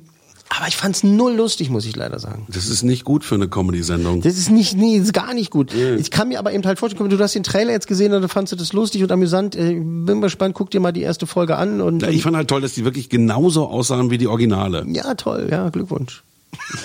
aber 0.58 0.67
ich 0.67 0.75
fand's 0.77 1.03
null 1.03 1.34
lustig, 1.34 1.70
muss 1.70 1.86
ich 1.86 1.96
leider 1.96 2.20
sagen. 2.20 2.46
Das 2.50 2.67
ist 2.67 2.84
nicht 2.84 3.03
gut 3.05 3.24
für 3.24 3.36
eine 3.36 3.48
Comedy-Sendung. 3.48 4.22
Das 4.22 4.38
ist 4.38 4.50
nicht, 4.51 4.75
nee, 4.75 4.98
das 4.98 5.08
ist 5.08 5.13
gar 5.13 5.34
nicht 5.34 5.50
gut. 5.50 5.74
Ich 5.74 6.12
kann 6.12 6.27
mir 6.29 6.39
aber 6.39 6.53
eben 6.53 6.63
halt 6.65 6.77
vorstellen, 6.79 7.10
du 7.10 7.17
hast 7.20 7.36
den 7.36 7.43
Trailer 7.43 7.72
jetzt 7.72 7.88
gesehen 7.88 8.13
und 8.13 8.22
du 8.22 8.27
fandst 8.27 8.51
das 8.60 8.74
lustig 8.74 9.01
und 9.03 9.12
amüsant. 9.12 9.55
Äh, 9.55 9.74
Bin 9.75 10.05
mal 10.05 10.22
gespannt, 10.22 10.53
guck 10.55 10.70
dir 10.72 10.79
mal 10.79 10.91
die 10.91 11.01
erste 11.01 11.25
Folge 11.27 11.55
an 11.58 11.81
und 11.81 12.01
Ja, 12.01 12.10
ich 12.10 12.24
fand 12.24 12.36
halt 12.36 12.48
toll, 12.50 12.62
dass 12.62 12.74
die 12.74 12.84
wirklich 12.86 13.10
genauso 13.10 13.67
aussahen 13.67 14.12
wie 14.12 14.17
die 14.17 14.27
Originale. 14.27 14.86
ja, 14.88 15.13
toll, 15.15 15.48
ja, 15.50 15.70
Glückwunsch. 15.70 16.24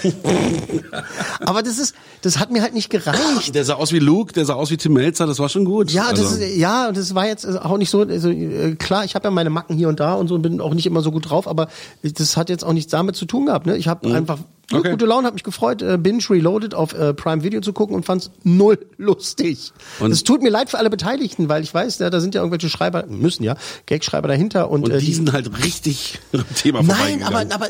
aber 1.41 1.63
das 1.63 1.79
ist, 1.79 1.95
das 2.23 2.39
hat 2.39 2.51
mir 2.51 2.63
halt 2.63 2.75
nicht 2.75 2.91
gereicht. 2.91 3.55
Der 3.55 3.65
sah 3.65 3.75
aus 3.75 3.93
wie 3.93 3.99
Luke, 3.99 4.33
der 4.33 4.45
sah 4.45 4.55
aus 4.55 4.71
wie 4.71 4.77
Tim 4.77 4.93
Melzer, 4.95 5.27
das 5.27 5.39
war 5.39 5.49
schon 5.49 5.65
gut. 5.65 5.91
Ja, 5.91 6.11
das 6.11 6.21
Also, 6.21 6.37
ist, 6.43 6.57
ja, 6.57 6.93
das 6.93 7.15
war 7.15 7.27
jetzt 7.27 7.45
auch 7.47 7.79
nicht 7.79 7.91
so, 7.91 8.03
also 8.03 8.31
äh, 8.31 8.75
klar, 8.77 9.05
ich 9.05 9.15
habe 9.15 9.25
ja 9.25 9.31
meine 9.31 9.51
Macken 9.51 9.77
hier 9.77 9.89
und 9.89 10.01
da 10.01 10.15
und 10.15 10.29
so 10.29 10.35
und 10.35 10.43
bin 10.43 10.61
auch 10.61 10.75
nicht 10.75 10.87
immer 10.87 11.01
so 11.03 11.11
gut 11.11 11.31
drauf, 11.31 11.49
aber 11.49 11.69
das 12.03 12.37
hat 12.37 12.49
jetzt 12.49 12.65
auch 12.65 12.73
nichts 12.73 12.91
damit 12.91 13.17
zu 13.17 13.27
tun 13.27 13.47
gehabt. 13.47 13.67
Ne? 13.67 13.77
Ich 13.77 13.89
habe 13.89 14.13
einfach 14.15 14.39
nur 14.71 14.81
Okay. 14.81 14.91
gute 14.91 15.07
Laune, 15.07 15.27
habe 15.27 15.35
mich 15.35 15.45
gefreut, 15.45 15.81
äh, 15.83 15.97
Binge 15.97 16.25
Reloaded 16.29 16.75
auf 16.75 16.93
äh, 16.93 17.15
Prime 17.15 17.45
Video 17.45 17.61
zu 17.61 17.73
gucken 17.73 17.95
und 17.95 18.05
fand's 18.05 18.31
null 18.43 18.79
lustig. 18.99 19.73
Und- 20.01 20.11
es 20.11 20.25
tut 20.25 20.43
mir 20.43 20.51
leid 20.51 20.71
für 20.71 20.79
alle 20.79 20.91
Beteiligten, 20.91 21.49
weil 21.49 21.63
ich 21.63 21.73
weiß, 21.73 22.01
ja, 22.01 22.11
da 22.11 22.19
sind 22.21 22.35
ja 22.35 22.41
irgendwelche 22.41 22.69
Schreiber, 22.69 23.07
müssen 23.07 23.45
ja, 23.45 23.57
Gagschreiber 23.87 24.27
dahinter 24.29 24.71
und, 24.71 24.85
und 24.85 24.91
äh, 24.91 24.99
die 24.99 25.15
sind 25.15 25.33
halt 25.33 25.63
richtig 25.65 26.19
Thema 26.57 26.83
Nein, 26.83 27.23
aber, 27.23 27.41
aber 27.55 27.69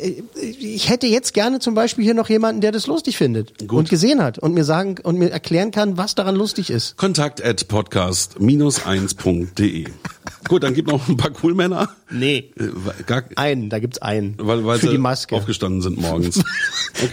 äh, 0.00 0.22
ich 0.40 0.88
hätte 0.90 1.06
jetzt 1.06 1.32
gerne 1.34 1.58
zum 1.60 1.74
Beispiel 1.74 2.04
hier 2.04 2.14
noch 2.14 2.28
jemanden, 2.28 2.60
der 2.60 2.72
das 2.72 2.86
lustig 2.86 3.16
findet 3.16 3.58
Gut. 3.66 3.78
und 3.78 3.88
gesehen 3.88 4.22
hat 4.22 4.38
und 4.38 4.52
mir 4.54 4.64
sagen 4.64 4.96
und 5.02 5.16
mir 5.18 5.30
erklären 5.30 5.70
kann, 5.70 5.96
was 5.96 6.14
daran 6.14 6.36
lustig 6.36 6.68
ist. 6.70 6.96
Kontakt 6.96 7.42
at 7.44 7.68
podcast-1.de. 7.68 9.86
Gut, 10.46 10.62
dann 10.62 10.72
gibt 10.74 10.88
noch 10.88 11.08
ein 11.08 11.16
paar 11.16 11.30
Coolmänner. 11.30 11.88
Nee. 12.10 12.52
Äh, 12.58 13.02
Gar, 13.06 13.24
Einen, 13.36 13.70
da 13.70 13.78
gibt's 13.80 13.98
einen 13.98 14.34
weil, 14.38 14.64
weil 14.64 14.78
für 14.78 14.86
sie 14.86 14.92
die 14.92 14.98
Maske. 14.98 15.34
aufgestanden 15.34 15.82
sind 15.82 16.00
morgens. 16.00 16.42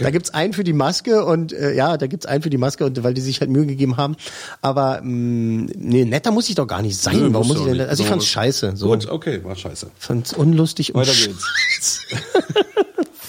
Da 0.00 0.10
gibt's 0.10 0.30
einen 0.34 0.52
für 0.52 0.64
die 0.64 0.72
Maske 0.72 1.24
und 1.24 1.52
äh, 1.52 1.72
ja, 1.74 1.96
da 1.96 2.08
gibt's 2.08 2.26
einen 2.26 2.42
für 2.42 2.50
die 2.50 2.58
Maske 2.58 2.84
und 2.84 3.04
weil 3.04 3.14
die 3.14 3.20
sich 3.20 3.40
halt 3.40 3.50
Mühe 3.50 3.66
gegeben 3.66 3.96
haben. 3.96 4.16
Aber 4.60 5.00
mh, 5.00 5.70
nee, 5.76 6.04
netter 6.04 6.32
muss 6.32 6.48
ich 6.48 6.56
doch 6.56 6.66
gar 6.66 6.82
nicht 6.82 6.96
sein. 6.98 7.16
Nö, 7.18 7.28
Warum 7.32 7.46
muss 7.46 7.58
ich 7.58 7.64
denn? 7.64 7.76
nicht. 7.76 7.88
Also 7.88 8.02
ich 8.02 8.06
So, 8.08 8.10
fand's 8.10 8.26
scheiße. 8.26 8.72
So. 8.76 8.88
Gut, 8.88 9.08
okay, 9.08 9.44
war 9.44 9.54
scheiße. 9.54 9.88
Fand's 9.96 10.32
unlustig 10.32 10.94
und 10.94 11.02
Weiter 11.02 11.12
scheiße. 11.14 12.00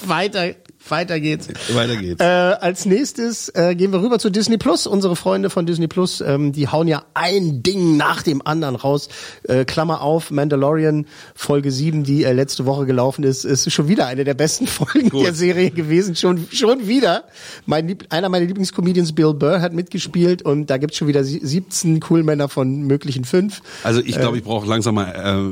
weiter, 0.07 0.53
weiter 0.91 1.19
geht's. 1.19 1.47
Weiter 1.73 1.95
geht's. 1.95 2.21
Äh, 2.21 2.25
als 2.25 2.85
nächstes 2.85 3.49
äh, 3.49 3.75
gehen 3.75 3.91
wir 3.91 4.01
rüber 4.01 4.19
zu 4.19 4.29
Disney 4.29 4.57
Plus. 4.57 4.87
Unsere 4.87 5.15
Freunde 5.15 5.49
von 5.49 5.65
Disney 5.65 5.87
Plus, 5.87 6.21
ähm, 6.21 6.51
die 6.51 6.67
hauen 6.67 6.87
ja 6.87 7.03
ein 7.13 7.63
Ding 7.63 7.97
nach 7.97 8.21
dem 8.23 8.45
anderen 8.45 8.75
raus. 8.75 9.09
Äh, 9.43 9.65
Klammer 9.65 10.01
auf, 10.01 10.31
Mandalorian 10.31 11.05
Folge 11.35 11.71
7, 11.71 12.03
die 12.03 12.23
äh, 12.23 12.33
letzte 12.33 12.65
Woche 12.65 12.85
gelaufen 12.85 13.23
ist, 13.23 13.43
ist 13.45 13.71
schon 13.71 13.87
wieder 13.87 14.07
eine 14.07 14.23
der 14.23 14.33
besten 14.33 14.67
Folgen 14.67 15.09
Gut. 15.09 15.25
der 15.25 15.33
Serie 15.33 15.71
gewesen. 15.71 16.15
Schon, 16.15 16.47
schon 16.51 16.87
wieder. 16.87 17.23
Mein 17.65 17.87
Lieb 17.87 18.05
einer 18.09 18.29
meiner 18.29 18.45
Lieblingscomedians, 18.45 19.13
Bill 19.13 19.33
Burr, 19.33 19.61
hat 19.61 19.73
mitgespielt 19.73 20.41
und 20.41 20.67
da 20.69 20.77
gibt's 20.77 20.97
schon 20.97 21.07
wieder 21.07 21.23
sie- 21.23 21.41
17 21.43 21.99
Coolmänner 21.99 22.49
von 22.49 22.81
möglichen 22.81 23.25
fünf. 23.25 23.61
Also 23.83 24.01
ich 24.01 24.17
glaube, 24.17 24.37
ich 24.37 24.43
brauche 24.43 24.67
langsam 24.67 24.95
mal 24.95 25.07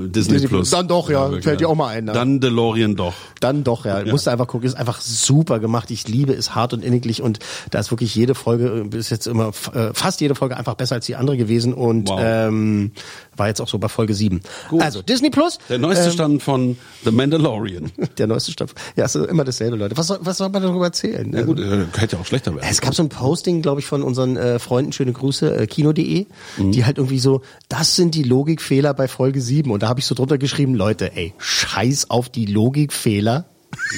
äh, 0.06 0.10
Disney, 0.10 0.34
Disney 0.34 0.48
Plus. 0.48 0.70
Dann 0.70 0.88
doch, 0.88 1.10
ja. 1.10 1.26
wirklich, 1.30 1.44
Fällt 1.44 1.60
dir 1.60 1.70
auch 1.70 1.76
mal 1.76 1.88
ein, 1.90 2.06
ne? 2.06 2.12
Dann 2.14 2.40
DeLorean 2.40 2.96
doch. 2.96 3.14
Dann 3.40 3.64
doch, 3.64 3.86
ja. 3.86 4.04
Musst 4.06 4.28
du 4.28 4.32
einfach 4.32 4.48
gucken. 4.48 4.68
Ist 4.68 4.76
einfach 4.76 5.02
super 5.26 5.60
gemacht. 5.60 5.92
Ich 5.92 6.08
liebe 6.08 6.34
es 6.34 6.56
hart 6.56 6.74
und 6.74 6.84
inniglich 6.84 7.22
und 7.22 7.40
da 7.72 7.80
ist 7.80 7.92
wirklich 7.92 8.14
jede 8.16 8.36
Folge 8.36 8.82
äh, 8.82 8.84
bis 8.84 9.10
jetzt 9.10 9.28
immer 9.28 9.52
äh, 9.74 9.90
fast 9.94 10.22
jede 10.22 10.36
Folge 10.36 10.58
einfach 10.58 10.76
besser 10.76 10.96
als 10.96 11.06
die 11.06 11.16
andere 11.16 11.38
gewesen 11.38 11.74
und 11.74 12.10
Wow. 12.10 12.20
ähm, 12.24 12.92
war 13.38 13.48
jetzt 13.48 13.60
auch 13.62 13.68
so 13.68 13.78
bei 13.80 13.90
Folge 13.90 14.14
7. 14.14 14.42
Gut. 14.70 14.82
Also 14.82 15.02
Disney 15.02 15.30
Plus. 15.30 15.58
Der 15.70 15.78
neueste 15.78 16.06
ähm, 16.06 16.12
Stand 16.12 16.44
von 16.44 16.78
The 17.04 17.12
Mandalorian. 17.12 17.92
Der 18.18 18.28
neueste 18.28 18.52
Stand. 18.52 18.74
Ja, 18.96 19.06
ist 19.06 19.16
immer 19.16 19.44
dasselbe, 19.44 19.76
Leute. 19.76 19.98
Was 19.98 20.08
soll, 20.08 20.20
was 20.22 20.38
soll 20.38 20.50
man 20.50 20.62
darüber 20.62 20.86
erzählen? 20.86 21.32
Ja 21.34 21.42
gut, 21.44 21.60
äh, 21.60 21.86
hätte 21.98 22.16
ja 22.16 22.22
auch 22.22 22.26
schlechter 22.26 22.54
werden. 22.56 22.66
Es 22.70 22.80
gab 22.82 22.94
so 22.96 23.04
ein 23.04 23.10
Posting, 23.10 23.62
glaube 23.62 23.82
ich, 23.82 23.88
von 23.88 24.04
unseren 24.04 24.38
äh, 24.38 24.60
Freunden, 24.60 24.92
schöne 24.94 25.12
Grüße, 25.12 25.56
äh, 25.58 25.68
kino.de, 25.68 26.26
Mhm. 26.58 26.72
die 26.72 26.86
halt 26.86 26.98
irgendwie 26.98 27.20
so, 27.20 27.42
das 27.70 27.96
sind 27.96 28.16
die 28.16 28.24
Logikfehler 28.24 28.94
bei 28.94 29.08
Folge 29.08 29.42
7. 29.42 29.70
Und 29.72 29.84
da 29.84 29.88
habe 29.90 30.00
ich 30.00 30.06
so 30.06 30.16
drunter 30.16 30.38
geschrieben, 30.38 30.76
Leute, 30.76 31.16
ey, 31.16 31.34
scheiß 31.38 32.10
auf 32.10 32.30
die 32.30 32.46
Logikfehler. 32.46 33.46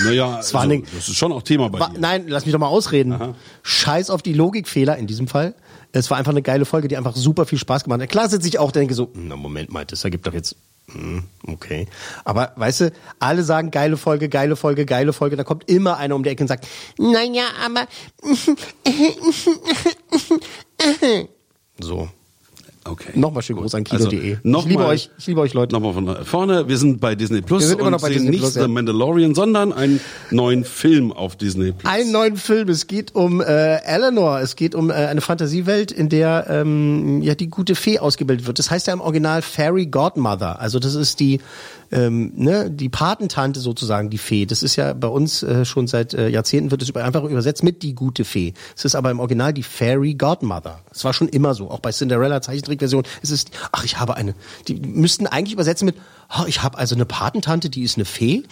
Naja, 0.03 0.39
war 0.51 0.61
also, 0.61 0.81
das 0.95 1.09
ist 1.09 1.17
schon 1.17 1.31
auch 1.31 1.43
Thema 1.43 1.69
bei 1.69 1.79
Wa- 1.79 1.89
dir. 1.89 1.99
Nein, 1.99 2.25
lass 2.27 2.45
mich 2.45 2.53
doch 2.53 2.59
mal 2.59 2.67
ausreden. 2.67 3.35
Scheiß 3.63 4.09
auf 4.09 4.21
die 4.21 4.33
Logikfehler 4.33 4.97
in 4.97 5.07
diesem 5.07 5.27
Fall. 5.27 5.55
Es 5.91 6.09
war 6.11 6.17
einfach 6.17 6.31
eine 6.31 6.41
geile 6.41 6.65
Folge, 6.65 6.87
die 6.87 6.97
einfach 6.97 7.15
super 7.15 7.45
viel 7.45 7.57
Spaß 7.57 7.83
gemacht 7.85 8.01
hat. 8.01 8.09
Klar 8.09 8.29
sitze 8.29 8.47
ich 8.47 8.59
auch, 8.59 8.71
denke 8.71 8.93
so, 8.93 9.09
na 9.13 9.35
Moment 9.35 9.71
mal, 9.71 9.85
das 9.85 10.03
ergibt 10.03 10.27
doch 10.27 10.33
jetzt, 10.33 10.55
hm, 10.91 11.23
okay. 11.47 11.87
Aber 12.25 12.51
weißt 12.55 12.81
du, 12.81 12.91
alle 13.19 13.43
sagen 13.43 13.71
geile 13.71 13.97
Folge, 13.97 14.29
geile 14.29 14.55
Folge, 14.55 14.85
geile 14.85 15.13
Folge. 15.13 15.35
Da 15.37 15.43
kommt 15.43 15.69
immer 15.69 15.97
einer 15.97 16.15
um 16.15 16.23
die 16.23 16.29
Ecke 16.29 16.43
und 16.43 16.47
sagt, 16.49 16.67
naja, 16.97 17.45
aber 17.65 17.87
so. 21.79 22.09
Okay. 22.89 23.11
Nochmal 23.15 23.43
schön 23.43 23.55
Gruß 23.57 23.75
an 23.75 23.83
kino.de. 23.83 24.31
Also, 24.35 24.39
noch 24.43 24.63
ich 24.63 24.69
liebe 24.71 24.83
mal- 24.83 24.89
euch, 24.89 25.09
ich 25.17 25.27
liebe 25.27 25.41
euch 25.41 25.53
Leute. 25.53 25.73
Nochmal 25.75 25.93
von 25.93 26.25
vorne, 26.25 26.67
wir 26.67 26.77
sind 26.77 26.99
bei 26.99 27.15
Disney 27.15 27.41
Plus 27.41 27.61
Wir 27.63 27.67
sind 27.69 27.79
immer 27.81 27.91
noch 27.91 28.01
bei 28.01 28.09
Disney 28.09 28.29
nicht 28.29 28.39
Plus, 28.39 28.53
The 28.53 28.61
ja. 28.61 28.67
Mandalorian, 28.67 29.35
sondern 29.35 29.73
einen 29.73 29.99
neuen 30.31 30.63
Film 30.63 31.11
auf 31.11 31.35
Disney 31.35 31.71
Plus. 31.71 31.91
einen 31.91 32.11
neuen 32.11 32.37
Film. 32.37 32.69
Es 32.69 32.87
geht 32.87 33.15
um 33.15 33.41
äh, 33.41 33.77
Eleanor. 33.83 34.39
Es 34.39 34.55
geht 34.55 34.75
um 34.75 34.89
äh, 34.89 34.93
eine 34.93 35.21
Fantasiewelt, 35.21 35.91
in 35.91 36.09
der 36.09 36.47
ähm, 36.49 37.21
ja 37.21 37.35
die 37.35 37.49
gute 37.49 37.75
Fee 37.75 37.99
ausgebildet 37.99 38.47
wird. 38.47 38.59
Das 38.59 38.71
heißt 38.71 38.87
ja 38.87 38.93
im 38.93 39.01
Original 39.01 39.41
Fairy 39.41 39.85
Godmother. 39.87 40.59
Also 40.59 40.79
das 40.79 40.95
ist 40.95 41.19
die 41.19 41.39
ähm, 41.91 42.31
ne, 42.35 42.69
die 42.69 42.89
Patentante 42.89 43.59
sozusagen, 43.59 44.09
die 44.09 44.17
Fee. 44.17 44.45
Das 44.45 44.63
ist 44.63 44.75
ja 44.75 44.93
bei 44.93 45.07
uns 45.07 45.43
äh, 45.43 45.65
schon 45.65 45.87
seit 45.87 46.13
äh, 46.13 46.29
Jahrzehnten 46.29 46.71
wird 46.71 46.81
es 46.81 46.95
einfach 46.95 47.23
übersetzt 47.23 47.63
mit 47.63 47.83
die 47.83 47.95
gute 47.95 48.25
Fee. 48.25 48.53
Es 48.75 48.85
ist 48.85 48.95
aber 48.95 49.11
im 49.11 49.19
Original 49.19 49.53
die 49.53 49.63
Fairy 49.63 50.13
Godmother. 50.13 50.81
Es 50.91 51.03
war 51.03 51.13
schon 51.13 51.29
immer 51.29 51.53
so, 51.53 51.69
auch 51.69 51.79
bei 51.79 51.91
Cinderella 51.91 52.41
Zeichentrickversion. 52.41 53.03
Es 53.21 53.31
ist, 53.31 53.51
ach, 53.71 53.83
ich 53.83 53.99
habe 53.99 54.15
eine. 54.15 54.35
Die 54.67 54.75
müssten 54.75 55.27
eigentlich 55.27 55.53
übersetzen 55.53 55.85
mit, 55.85 55.95
ich 56.47 56.61
habe 56.63 56.77
also 56.77 56.95
eine 56.95 57.05
Patentante, 57.05 57.69
die 57.69 57.83
ist 57.83 57.97
eine 57.97 58.05
Fee. 58.05 58.43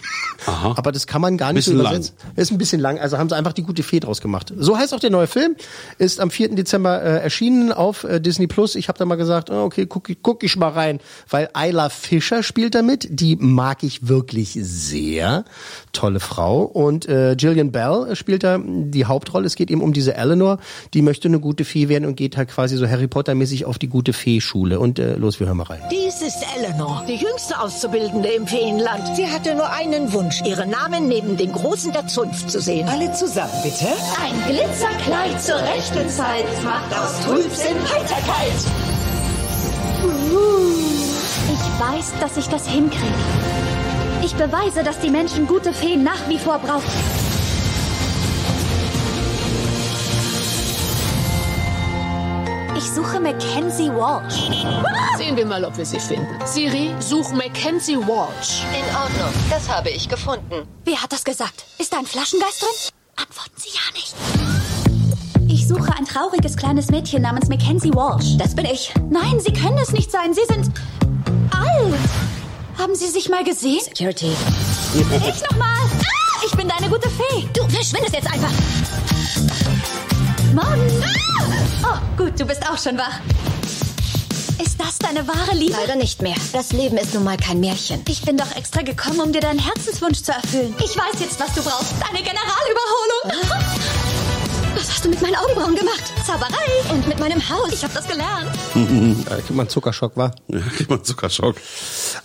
Aha. 0.46 0.74
Aber 0.76 0.92
das 0.92 1.06
kann 1.06 1.20
man 1.20 1.36
gar 1.36 1.52
nicht 1.52 1.64
Bisschen 1.66 1.76
so 1.78 1.82
lang. 1.82 1.94
übersetzen. 1.94 2.16
Ist 2.36 2.50
ein 2.50 2.58
bisschen 2.58 2.80
lang, 2.80 2.98
also 2.98 3.18
haben 3.18 3.28
sie 3.28 3.36
einfach 3.36 3.52
die 3.52 3.62
gute 3.62 3.82
Fee 3.82 4.00
draus 4.00 4.20
gemacht. 4.20 4.52
So 4.56 4.76
heißt 4.78 4.94
auch 4.94 5.00
der 5.00 5.10
neue 5.10 5.26
Film, 5.26 5.56
ist 5.98 6.20
am 6.20 6.30
4. 6.30 6.54
Dezember 6.54 7.02
äh, 7.02 7.18
erschienen 7.22 7.72
auf 7.72 8.04
äh, 8.04 8.20
Disney 8.20 8.46
Plus. 8.46 8.74
Ich 8.74 8.88
habe 8.88 8.98
da 8.98 9.04
mal 9.04 9.16
gesagt, 9.16 9.50
oh, 9.50 9.64
okay, 9.64 9.86
guck, 9.86 10.08
ich- 10.10 10.18
guck 10.22 10.42
ich 10.42 10.56
mal 10.56 10.68
rein, 10.70 11.00
weil 11.30 11.50
Ayla 11.52 11.88
Fischer 11.88 12.42
spielt 12.42 12.74
damit, 12.74 13.08
die 13.10 13.36
mag 13.36 13.82
ich 13.82 14.08
wirklich 14.08 14.56
sehr, 14.60 15.44
tolle 15.92 16.20
Frau 16.20 16.62
und 16.62 17.06
äh, 17.08 17.34
Gillian 17.36 17.72
Bell 17.72 18.14
spielt 18.16 18.42
da 18.44 18.58
die 18.62 19.04
Hauptrolle. 19.06 19.46
Es 19.46 19.54
geht 19.56 19.70
eben 19.70 19.82
um 19.82 19.92
diese 19.92 20.14
Eleanor, 20.14 20.58
die 20.94 21.02
möchte 21.02 21.28
eine 21.28 21.40
gute 21.40 21.64
Fee 21.64 21.88
werden 21.88 22.04
und 22.06 22.16
geht 22.16 22.36
halt 22.36 22.48
quasi 22.48 22.76
so 22.76 22.88
Harry 22.88 23.06
Potter 23.08 23.34
mäßig 23.34 23.64
auf 23.64 23.78
die 23.78 23.88
gute 23.88 24.12
Fee 24.12 24.40
Schule 24.40 24.80
und 24.80 24.98
äh, 24.98 25.16
los, 25.16 25.40
wir 25.40 25.46
hören 25.46 25.56
mal 25.58 25.64
rein. 25.64 25.80
Dies 25.90 26.22
ist 26.22 26.38
Eleanor, 26.56 27.04
die 27.08 27.14
jüngste 27.16 27.58
Auszubildende 27.66 28.28
im 28.28 28.46
Feenland. 28.46 29.16
Sie 29.16 29.26
hatte 29.28 29.56
nur 29.56 29.68
einen 29.68 30.12
Wunsch, 30.12 30.40
ihren 30.42 30.70
Namen 30.70 31.08
neben 31.08 31.36
den 31.36 31.50
Großen 31.50 31.90
der 31.90 32.06
Zunft 32.06 32.48
zu 32.48 32.60
sehen. 32.60 32.88
Alle 32.88 33.12
zusammen, 33.12 33.50
bitte. 33.64 33.86
Ein 34.22 34.40
Glitzerkleid 34.46 35.42
zur 35.42 35.56
rechten 35.56 36.08
Zeit 36.08 36.44
macht 36.62 36.96
aus 36.96 37.20
Trübsinn 37.24 37.76
Heiterkeit. 37.92 38.52
Ich 41.52 41.80
weiß, 41.80 42.12
dass 42.20 42.36
ich 42.36 42.48
das 42.48 42.68
hinkriege. 42.68 43.02
Ich 44.22 44.36
beweise, 44.36 44.84
dass 44.84 45.00
die 45.00 45.10
Menschen 45.10 45.48
gute 45.48 45.72
Feen 45.72 46.04
nach 46.04 46.28
wie 46.28 46.38
vor 46.38 46.60
brauchen. 46.60 47.25
Ich 52.86 52.92
suche 52.92 53.18
Mackenzie 53.18 53.90
Walsh. 53.90 54.48
Sehen 55.18 55.36
wir 55.36 55.44
mal, 55.44 55.64
ob 55.64 55.76
wir 55.76 55.84
sie 55.84 55.98
finden. 55.98 56.28
Siri, 56.46 56.94
such 57.00 57.32
Mackenzie 57.32 57.96
Walsh. 57.96 58.62
In 58.72 58.94
Ordnung, 58.94 59.34
das 59.50 59.68
habe 59.68 59.90
ich 59.90 60.08
gefunden. 60.08 60.68
Wer 60.84 61.02
hat 61.02 61.12
das 61.12 61.24
gesagt? 61.24 61.64
Ist 61.78 61.92
da 61.92 61.98
ein 61.98 62.06
Flaschengeist 62.06 62.62
drin? 62.62 62.68
Antworten 63.16 63.56
Sie 63.56 63.70
ja 63.70 63.92
nicht. 63.92 64.14
Ich 65.48 65.66
suche 65.66 65.92
ein 65.98 66.04
trauriges 66.04 66.56
kleines 66.56 66.88
Mädchen 66.88 67.22
namens 67.22 67.48
Mackenzie 67.48 67.92
Walsh. 67.92 68.36
Das 68.38 68.54
bin 68.54 68.66
ich. 68.66 68.94
Nein, 69.10 69.40
Sie 69.40 69.52
können 69.52 69.78
es 69.78 69.90
nicht 69.90 70.12
sein. 70.12 70.32
Sie 70.32 70.44
sind 70.46 70.70
alt. 71.50 71.98
Haben 72.78 72.94
Sie 72.94 73.08
sich 73.08 73.28
mal 73.28 73.42
gesehen? 73.42 73.80
Security. 73.80 74.30
Ich 74.94 75.42
nochmal. 75.50 75.74
Ah, 75.74 76.44
ich 76.46 76.52
bin 76.52 76.68
deine 76.68 76.88
gute 76.88 77.10
Fee. 77.10 77.48
Du 77.52 77.68
verschwindest 77.68 78.14
jetzt 78.14 78.32
einfach. 78.32 78.52
Morgen. 80.56 81.02
Ah! 81.02 81.42
Oh, 81.84 81.98
gut, 82.16 82.40
du 82.40 82.46
bist 82.46 82.62
auch 82.66 82.78
schon 82.78 82.96
wach. 82.96 83.20
Ist 84.58 84.80
das 84.80 84.98
deine 84.98 85.28
wahre 85.28 85.54
Liebe? 85.54 85.74
Leider 85.78 85.96
nicht 85.96 86.22
mehr. 86.22 86.34
Das 86.54 86.72
Leben 86.72 86.96
ist 86.96 87.12
nun 87.12 87.24
mal 87.24 87.36
kein 87.36 87.60
Märchen. 87.60 88.02
Ich 88.08 88.22
bin 88.22 88.38
doch 88.38 88.56
extra 88.56 88.80
gekommen, 88.80 89.20
um 89.20 89.32
dir 89.32 89.42
deinen 89.42 89.58
Herzenswunsch 89.58 90.22
zu 90.22 90.32
erfüllen. 90.32 90.74
Ich 90.82 90.96
weiß 90.96 91.20
jetzt, 91.20 91.38
was 91.38 91.52
du 91.52 91.62
brauchst. 91.62 91.92
Deine 92.00 92.24
Generalüberholung. 92.24 93.52
Was 94.76 94.90
hast 94.90 95.04
du 95.04 95.10
mit 95.10 95.20
meinen 95.20 95.36
Augenbrauen 95.36 95.74
gemacht? 95.74 96.04
Zauberei. 96.26 96.90
Und 96.90 97.06
mit 97.06 97.18
meinem 97.20 97.46
Haus. 97.50 97.72
Ich 97.74 97.84
habe 97.84 97.92
das 97.92 98.08
gelernt. 98.08 98.48
Da 99.28 99.36
kriegt 99.36 99.50
man 99.50 99.68
Zuckerschock, 99.68 100.16
war. 100.16 100.34
Ja, 100.48 100.60
kriegt 100.60 100.88
man 100.88 101.04
Zuckerschock. 101.04 101.56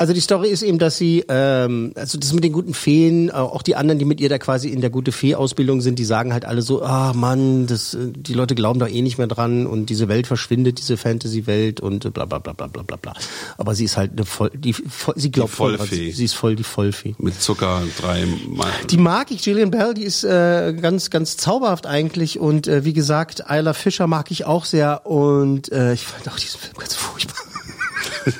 Also 0.01 0.13
die 0.13 0.19
Story 0.19 0.49
ist 0.49 0.63
eben, 0.63 0.79
dass 0.79 0.97
sie, 0.97 1.23
ähm, 1.29 1.91
also 1.93 2.17
das 2.17 2.33
mit 2.33 2.43
den 2.43 2.53
guten 2.53 2.73
Feen, 2.73 3.29
äh, 3.29 3.33
auch 3.33 3.61
die 3.61 3.75
anderen, 3.75 3.99
die 3.99 4.05
mit 4.05 4.19
ihr 4.19 4.29
da 4.29 4.39
quasi 4.39 4.69
in 4.69 4.81
der 4.81 4.89
gute 4.89 5.11
Fee-Ausbildung 5.11 5.79
sind, 5.81 5.99
die 5.99 6.05
sagen 6.05 6.33
halt 6.33 6.43
alle 6.43 6.63
so, 6.63 6.81
ah 6.81 7.13
Mann, 7.13 7.67
das, 7.67 7.93
äh, 7.93 8.11
die 8.11 8.33
Leute 8.33 8.55
glauben 8.55 8.79
doch 8.79 8.89
eh 8.89 9.03
nicht 9.03 9.19
mehr 9.19 9.27
dran 9.27 9.67
und 9.67 9.91
diese 9.91 10.07
Welt 10.07 10.25
verschwindet, 10.25 10.79
diese 10.79 10.97
Fantasy-Welt 10.97 11.81
und 11.81 12.03
äh, 12.03 12.09
bla 12.09 12.25
bla 12.25 12.39
bla 12.39 12.53
bla 12.53 12.65
bla 12.65 12.81
bla 12.81 12.95
bla. 12.97 13.13
Aber 13.59 13.75
sie 13.75 13.85
ist 13.85 13.95
halt 13.95 14.13
eine 14.13 14.25
voll, 14.25 14.49
die, 14.55 14.73
voll, 14.73 15.13
sie 15.17 15.29
glaubt 15.29 15.51
Die 15.51 15.55
voll, 15.55 15.77
dran. 15.77 15.85
Vollfee. 15.85 16.05
sie, 16.05 16.11
sie 16.13 16.25
ist 16.25 16.33
voll 16.33 16.55
die 16.55 16.63
Vollfee. 16.63 17.13
Mit 17.19 17.39
Zucker 17.39 17.83
drei 18.01 18.25
Mal. 18.47 18.71
Die 18.89 18.97
mag 18.97 19.29
ich, 19.29 19.43
Gillian 19.43 19.69
Bell, 19.69 19.93
die 19.93 20.01
ist 20.01 20.23
äh, 20.23 20.73
ganz, 20.81 21.11
ganz 21.11 21.37
zauberhaft 21.37 21.85
eigentlich 21.85 22.39
und 22.39 22.65
äh, 22.65 22.85
wie 22.85 22.93
gesagt, 22.93 23.43
Isla 23.47 23.73
Fischer 23.73 24.07
mag 24.07 24.31
ich 24.31 24.45
auch 24.45 24.65
sehr 24.65 25.05
und 25.05 25.71
äh, 25.71 25.93
ich 25.93 26.01
fand 26.07 26.27
auch 26.27 26.39
diesen 26.39 26.59
Film. 26.59 26.70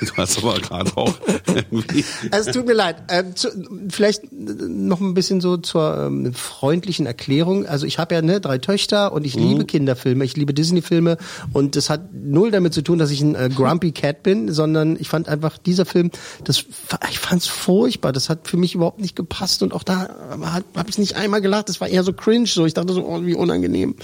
Du 0.00 0.16
hast 0.16 0.38
aber 0.38 0.58
gerade 0.60 0.90
auch 0.96 1.14
irgendwie. 1.46 2.04
Also 2.30 2.50
es 2.50 2.56
tut 2.56 2.66
mir 2.66 2.72
leid. 2.74 2.96
Ähm, 3.08 3.36
zu, 3.36 3.48
vielleicht 3.90 4.32
noch 4.32 5.00
ein 5.00 5.14
bisschen 5.14 5.40
so 5.40 5.56
zur 5.56 5.96
ähm, 6.06 6.32
freundlichen 6.34 7.06
Erklärung. 7.06 7.66
Also 7.66 7.86
ich 7.86 7.98
habe 7.98 8.14
ja 8.14 8.22
ne, 8.22 8.40
drei 8.40 8.58
Töchter 8.58 9.12
und 9.12 9.24
ich 9.26 9.36
Mhm. 9.36 9.48
liebe 9.48 9.64
Kinderfilme, 9.64 10.24
ich 10.24 10.36
liebe 10.36 10.54
Disney-Filme 10.54 11.16
und 11.52 11.76
das 11.76 11.90
hat 11.90 12.12
null 12.12 12.50
damit 12.50 12.74
zu 12.74 12.82
tun, 12.82 12.98
dass 12.98 13.10
ich 13.10 13.20
ein 13.20 13.34
äh, 13.34 13.50
Grumpy 13.54 13.92
Cat 13.92 14.22
bin, 14.22 14.52
sondern 14.52 14.96
ich 14.98 15.08
fand 15.08 15.28
einfach 15.28 15.58
dieser 15.58 15.84
Film, 15.86 16.10
das 16.44 16.64
ich 17.10 17.18
fand's 17.18 17.46
furchtbar. 17.46 18.12
Das 18.12 18.28
hat 18.28 18.48
für 18.48 18.56
mich 18.56 18.74
überhaupt 18.74 19.00
nicht 19.00 19.16
gepasst 19.16 19.62
und 19.62 19.72
auch 19.72 19.82
da 19.82 20.08
habe 20.42 20.64
hab 20.74 20.88
ich 20.88 20.98
nicht 20.98 21.16
einmal 21.16 21.40
gelacht. 21.40 21.68
Das 21.68 21.80
war 21.80 21.88
eher 21.88 22.02
so 22.04 22.12
cringe. 22.12 22.46
So 22.46 22.66
ich 22.66 22.74
dachte 22.74 22.92
so 22.92 23.04
oh, 23.06 23.24
wie 23.24 23.34
unangenehm. 23.34 23.96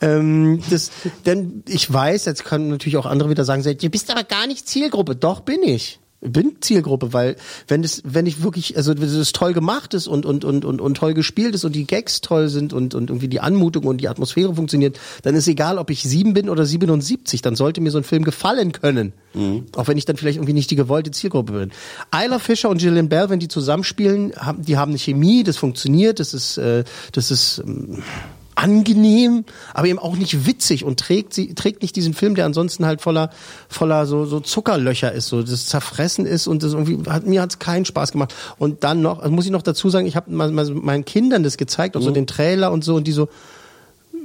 Ähm, 0.00 0.62
das, 0.70 0.90
denn 1.26 1.62
ich 1.68 1.90
weiß, 1.92 2.24
jetzt 2.24 2.44
können 2.44 2.68
natürlich 2.68 2.96
auch 2.96 3.06
andere 3.06 3.30
wieder 3.30 3.44
sagen, 3.44 3.62
du 3.62 3.90
bist 3.90 4.10
aber 4.10 4.24
gar 4.24 4.46
nicht 4.46 4.68
Zielgruppe. 4.68 5.16
Doch 5.16 5.31
bin 5.40 5.62
ich. 5.62 5.98
Bin 6.24 6.58
Zielgruppe, 6.60 7.12
weil 7.12 7.34
wenn 7.66 7.82
es, 7.82 8.00
wenn 8.04 8.26
ich 8.26 8.44
wirklich, 8.44 8.76
also 8.76 8.96
wenn 8.96 9.02
es 9.02 9.32
toll 9.32 9.54
gemacht 9.54 9.92
ist 9.92 10.06
und 10.06 10.24
und 10.24 10.44
und 10.44 10.64
und 10.64 10.80
und 10.80 10.94
toll 10.96 11.14
gespielt 11.14 11.52
ist 11.56 11.64
und 11.64 11.74
die 11.74 11.84
Gags 11.84 12.20
toll 12.20 12.48
sind 12.48 12.72
und 12.72 12.94
und 12.94 13.10
irgendwie 13.10 13.26
die 13.26 13.40
Anmutung 13.40 13.86
und 13.86 13.96
die 13.96 14.06
Atmosphäre 14.06 14.54
funktioniert, 14.54 15.00
dann 15.22 15.34
ist 15.34 15.48
egal, 15.48 15.78
ob 15.78 15.90
ich 15.90 16.04
sieben 16.04 16.32
bin 16.32 16.48
oder 16.48 16.64
77, 16.64 17.42
dann 17.42 17.56
sollte 17.56 17.80
mir 17.80 17.90
so 17.90 17.98
ein 17.98 18.04
Film 18.04 18.22
gefallen 18.22 18.70
können, 18.70 19.14
auch 19.74 19.88
wenn 19.88 19.98
ich 19.98 20.04
dann 20.04 20.16
vielleicht 20.16 20.36
irgendwie 20.36 20.52
nicht 20.52 20.70
die 20.70 20.76
gewollte 20.76 21.10
Zielgruppe 21.10 21.54
bin. 21.54 21.72
Isla 22.14 22.38
Fisher 22.38 22.68
und 22.68 22.78
Gillian 22.78 23.08
Bell, 23.08 23.28
wenn 23.28 23.40
die 23.40 23.48
zusammenspielen, 23.48 24.32
haben, 24.36 24.62
die 24.64 24.76
haben 24.76 24.92
eine 24.92 24.98
Chemie, 25.00 25.42
das 25.42 25.56
funktioniert, 25.56 26.20
das 26.20 26.34
ist, 26.34 26.56
äh, 26.56 26.84
das 27.10 27.32
ist 27.32 27.64
ähm, 27.66 28.04
angenehm, 28.62 29.44
aber 29.74 29.88
eben 29.88 29.98
auch 29.98 30.16
nicht 30.16 30.46
witzig 30.46 30.84
und 30.84 31.00
trägt 31.00 31.34
sie 31.34 31.54
trägt 31.54 31.82
nicht 31.82 31.96
diesen 31.96 32.14
Film, 32.14 32.34
der 32.34 32.46
ansonsten 32.46 32.86
halt 32.86 33.00
voller 33.00 33.30
voller 33.68 34.06
so 34.06 34.24
so 34.24 34.40
Zuckerlöcher 34.40 35.12
ist, 35.12 35.28
so 35.28 35.42
das 35.42 35.66
zerfressen 35.66 36.26
ist 36.26 36.46
und 36.46 36.62
das 36.62 36.72
irgendwie 36.72 37.10
hat 37.10 37.26
mir 37.26 37.42
hat's 37.42 37.58
keinen 37.58 37.84
Spaß 37.84 38.12
gemacht. 38.12 38.34
Und 38.58 38.84
dann 38.84 39.02
noch, 39.02 39.18
also 39.18 39.32
muss 39.32 39.44
ich 39.44 39.50
noch 39.50 39.62
dazu 39.62 39.90
sagen, 39.90 40.06
ich 40.06 40.16
habe 40.16 40.30
meinen 40.30 41.04
Kindern 41.04 41.42
das 41.42 41.56
gezeigt, 41.56 41.96
auch 41.96 42.02
so 42.02 42.10
den 42.10 42.26
Trailer 42.26 42.72
und 42.72 42.84
so 42.84 42.94
und 42.94 43.06
die 43.06 43.12
so 43.12 43.28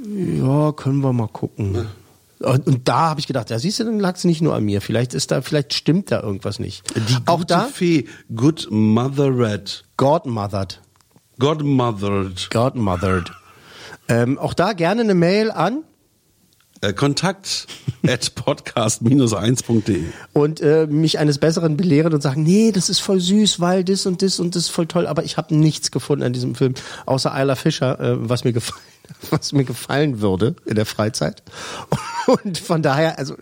ja, 0.06 0.72
können 0.72 1.00
wir 1.00 1.12
mal 1.12 1.28
gucken. 1.28 1.86
Und, 2.40 2.66
und 2.66 2.88
da 2.88 3.10
habe 3.10 3.20
ich 3.20 3.26
gedacht, 3.26 3.50
ja, 3.50 3.58
siehst 3.58 3.80
du, 3.80 3.84
dann 3.84 3.98
lag's 3.98 4.24
nicht 4.24 4.40
nur 4.40 4.54
an 4.54 4.64
mir. 4.64 4.80
Vielleicht 4.80 5.12
ist 5.12 5.32
da, 5.32 5.42
vielleicht 5.42 5.74
stimmt 5.74 6.12
da 6.12 6.22
irgendwas 6.22 6.60
nicht. 6.60 6.84
Die 6.94 7.16
auch 7.26 7.42
da 7.42 7.64
Fee, 7.64 8.06
Good 8.34 8.68
Mothered. 8.70 9.84
Godmothered. 9.96 10.80
Godmothered. 11.40 12.48
Godmothered. 12.50 13.32
Ähm, 14.08 14.38
auch 14.38 14.54
da 14.54 14.72
gerne 14.72 15.02
eine 15.02 15.14
Mail 15.14 15.50
an 15.50 15.84
Äh, 16.80 16.92
Kontakt 16.92 17.66
at 18.06 18.32
podcast-1.de. 18.36 20.04
und 20.32 20.60
äh, 20.60 20.86
mich 20.86 21.18
eines 21.18 21.38
Besseren 21.38 21.76
belehren 21.76 22.14
und 22.14 22.22
sagen, 22.22 22.42
nee, 22.42 22.70
das 22.72 22.88
ist 22.88 23.00
voll 23.00 23.20
süß, 23.20 23.60
weil 23.60 23.84
das 23.84 24.06
und 24.06 24.22
das 24.22 24.38
und 24.38 24.54
das 24.54 24.64
ist 24.64 24.68
voll 24.68 24.86
toll, 24.86 25.06
aber 25.06 25.24
ich 25.24 25.36
habe 25.36 25.54
nichts 25.54 25.90
gefunden 25.90 26.24
an 26.24 26.32
diesem 26.32 26.54
Film, 26.54 26.74
außer 27.06 27.32
Isla 27.36 27.56
Fischer, 27.56 27.98
äh, 28.00 28.28
was 28.28 28.44
mir 28.44 28.52
gefallen 28.52 28.82
was 29.30 29.52
mir 29.52 29.64
gefallen 29.64 30.20
würde 30.20 30.54
in 30.66 30.74
der 30.74 30.84
Freizeit. 30.86 31.42
Und 32.26 32.58
von 32.58 32.82
daher, 32.82 33.18
also 33.18 33.36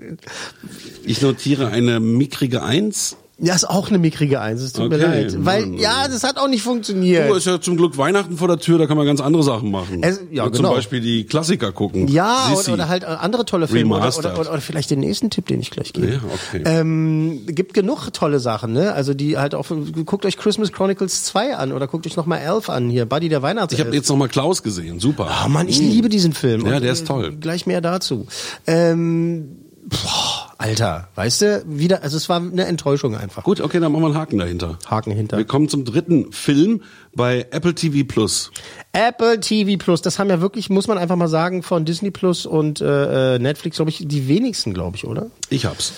Ich 1.04 1.20
notiere 1.22 1.68
eine 1.68 1.98
mickrige 1.98 2.62
Eins. 2.62 3.16
Ja, 3.38 3.54
ist 3.54 3.68
auch 3.68 3.88
eine 3.90 3.98
mickrige 3.98 4.40
Eins, 4.40 4.62
es 4.62 4.72
tut 4.72 4.88
mir 4.88 4.96
Okay. 4.96 5.04
leid. 5.24 5.36
Weil, 5.44 5.74
ja, 5.74 6.08
das 6.08 6.24
hat 6.24 6.38
auch 6.38 6.48
nicht 6.48 6.62
funktioniert. 6.62 7.28
Du, 7.28 7.34
ist 7.34 7.46
ja 7.46 7.60
zum 7.60 7.76
Glück 7.76 7.98
Weihnachten 7.98 8.38
vor 8.38 8.48
der 8.48 8.58
Tür, 8.58 8.78
da 8.78 8.86
kann 8.86 8.96
man 8.96 9.04
ganz 9.06 9.20
andere 9.20 9.42
Sachen 9.42 9.70
machen. 9.70 10.02
Es- 10.02 10.22
ja, 10.30 10.44
Zum 10.44 10.52
genau. 10.52 10.72
Beispiel 10.74 11.00
die 11.00 11.24
Klassiker 11.24 11.70
gucken. 11.72 12.08
Ja, 12.08 12.50
oder, 12.56 12.72
oder 12.72 12.88
halt 12.88 13.04
andere 13.04 13.44
tolle 13.44 13.68
Filme. 13.68 13.94
Oder, 13.96 14.16
oder, 14.18 14.38
oder, 14.40 14.60
vielleicht 14.62 14.90
den 14.90 15.00
nächsten 15.00 15.28
Tipp, 15.28 15.46
den 15.46 15.60
ich 15.60 15.70
gleich 15.70 15.92
gebe. 15.92 16.12
Ja, 16.12 16.20
okay. 16.50 16.62
Ähm, 16.64 17.42
gibt 17.46 17.74
genug 17.74 18.10
tolle 18.14 18.40
Sachen, 18.40 18.72
ne? 18.72 18.94
Also 18.94 19.12
die 19.12 19.36
halt 19.36 19.54
auch, 19.54 19.66
guckt 20.06 20.24
euch 20.24 20.38
Christmas 20.38 20.72
Chronicles 20.72 21.24
2 21.24 21.56
an 21.56 21.72
oder 21.72 21.86
guckt 21.88 22.06
euch 22.06 22.16
nochmal 22.16 22.40
Elf 22.40 22.70
an 22.70 22.88
hier, 22.88 23.04
Buddy 23.04 23.28
der 23.28 23.42
Weihnachts. 23.42 23.74
ich 23.74 23.80
habe 23.80 23.94
jetzt 23.94 24.08
noch 24.08 24.16
mal 24.16 24.28
Klaus 24.28 24.62
gesehen, 24.62 24.98
super. 24.98 25.28
Oh 25.44 25.48
Mann, 25.50 25.68
ich 25.68 25.78
liebe 25.78 26.08
diesen 26.08 26.32
Film. 26.32 26.62
Ja, 26.66 26.76
Und, 26.76 26.80
der 26.82 26.88
äh, 26.90 26.92
ist 26.92 27.06
toll. 27.06 27.36
Gleich 27.38 27.66
mehr 27.66 27.82
dazu. 27.82 28.26
Ähm, 28.66 29.58
boah, 29.84 30.35
Alter, 30.58 31.08
weißt 31.14 31.42
du, 31.42 31.64
wieder, 31.66 32.02
also 32.02 32.16
es 32.16 32.28
war 32.28 32.40
eine 32.40 32.64
Enttäuschung 32.64 33.14
einfach. 33.14 33.44
Gut, 33.44 33.60
okay, 33.60 33.78
dann 33.78 33.92
machen 33.92 34.02
wir 34.02 34.06
einen 34.06 34.16
Haken 34.16 34.38
dahinter. 34.38 34.78
Haken 34.86 35.12
hinter. 35.12 35.36
Wir 35.36 35.44
kommen 35.44 35.68
zum 35.68 35.84
dritten 35.84 36.32
Film 36.32 36.82
bei 37.14 37.46
Apple 37.50 37.74
TV 37.74 38.06
Plus. 38.06 38.50
Apple 38.96 39.40
TV 39.40 39.76
Plus, 39.76 40.00
das 40.00 40.18
haben 40.18 40.30
ja 40.30 40.40
wirklich, 40.40 40.70
muss 40.70 40.88
man 40.88 40.96
einfach 40.96 41.16
mal 41.16 41.28
sagen, 41.28 41.62
von 41.62 41.84
Disney 41.84 42.10
Plus 42.10 42.46
und 42.46 42.80
äh, 42.80 43.34
äh, 43.34 43.38
Netflix, 43.38 43.76
glaube 43.76 43.90
ich, 43.90 44.08
die 44.08 44.26
wenigsten, 44.26 44.72
glaube 44.72 44.96
ich, 44.96 45.06
oder? 45.06 45.26
Ich 45.50 45.66
hab's. 45.66 45.92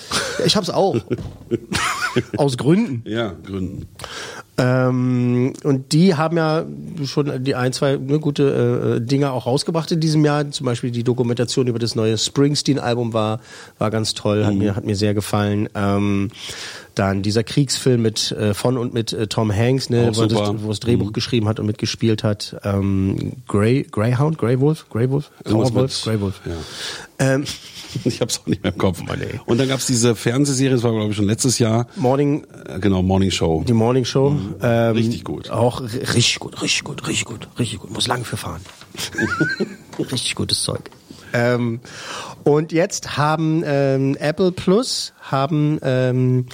Ich 0.45 0.57
hab's 0.57 0.69
auch. 0.69 0.97
Aus 2.37 2.57
Gründen. 2.57 3.03
Ja, 3.09 3.33
Gründen. 3.45 3.87
Ähm, 4.57 5.53
und 5.63 5.93
die 5.93 6.15
haben 6.15 6.35
ja 6.35 6.65
schon 7.05 7.41
die 7.45 7.55
ein, 7.55 7.71
zwei 7.71 7.95
ne, 7.95 8.19
gute 8.19 8.97
äh, 8.97 9.01
Dinge 9.01 9.31
auch 9.31 9.45
rausgebracht 9.45 9.89
in 9.93 10.01
diesem 10.01 10.25
Jahr. 10.25 10.51
Zum 10.51 10.65
Beispiel 10.65 10.91
die 10.91 11.05
Dokumentation 11.05 11.67
über 11.67 11.79
das 11.79 11.95
neue 11.95 12.17
Springsteen-Album 12.17 13.13
war, 13.13 13.39
war 13.77 13.89
ganz 13.89 14.13
toll, 14.13 14.45
hat, 14.45 14.55
mir, 14.55 14.75
hat 14.75 14.83
mir 14.83 14.97
sehr 14.97 15.13
gefallen. 15.13 15.69
Ähm, 15.75 16.31
dann 16.95 17.21
dieser 17.21 17.43
Kriegsfilm 17.43 18.01
mit 18.01 18.33
äh, 18.33 18.53
von 18.53 18.77
und 18.77 18.93
mit 18.93 19.13
äh, 19.13 19.27
Tom 19.27 19.55
Hanks, 19.55 19.89
ne, 19.89 20.11
wo 20.13 20.21
er 20.23 20.27
das, 20.27 20.63
wo 20.63 20.67
das 20.67 20.81
Drehbuch 20.81 21.13
geschrieben 21.13 21.47
hat 21.47 21.59
und 21.61 21.65
mitgespielt 21.65 22.25
hat. 22.25 22.57
Ähm, 22.63 22.88
Grey, 23.47 23.83
Greyhound, 23.89 24.37
Grey 24.37 24.59
Wolf, 24.59 24.87
Grey 24.89 25.09
Wolf, 25.09 25.31
Grauer 25.43 25.73
Wolf, 25.73 26.01
Grey 26.03 26.19
Wolf. 26.21 26.41
Ja. 26.45 26.53
Ähm, 27.35 27.45
Ich 28.03 28.21
hab's 28.21 28.39
auch 28.39 28.45
nicht 28.45 28.61
mehr 28.61 28.71
im 28.71 28.77
Kopf. 28.77 29.01
Und 29.47 29.57
dann 29.57 29.67
gab's 29.67 29.87
diese 29.87 30.15
Fernsehserie, 30.15 30.69
das 30.75 30.83
war 30.83 30.91
glaube 30.91 31.09
ich 31.09 31.15
schon 31.15 31.25
letztes 31.25 31.57
Jahr. 31.57 31.87
Morning, 31.95 32.45
Äh, 32.67 32.79
Genau, 32.79 33.01
Morning 33.01 33.31
Show. 33.31 33.63
die 33.67 33.73
Morning 33.73 34.05
Show. 34.05 34.37
Ähm, 34.61 34.95
Richtig 34.95 35.23
gut. 35.23 35.49
Auch 35.49 35.81
ri- 35.81 36.13
richtig 36.13 36.37
gut, 36.39 36.61
richtig 36.61 36.83
gut, 36.83 37.07
richtig 37.07 37.25
gut, 37.25 37.47
richtig 37.57 37.79
gut. 37.79 37.89
Muss 37.91 38.05
lang 38.07 38.23
für 38.25 38.37
fahren. 38.37 38.61
richtig 39.97 40.35
gutes 40.35 40.61
Zeug. 40.61 40.91
Ähm, 41.33 41.79
und 42.43 42.71
jetzt 42.71 43.17
haben 43.17 43.63
ähm, 43.65 44.15
Apple 44.19 44.51
Plus 44.51 45.13
haben 45.21 45.79
ähm, 45.83 46.45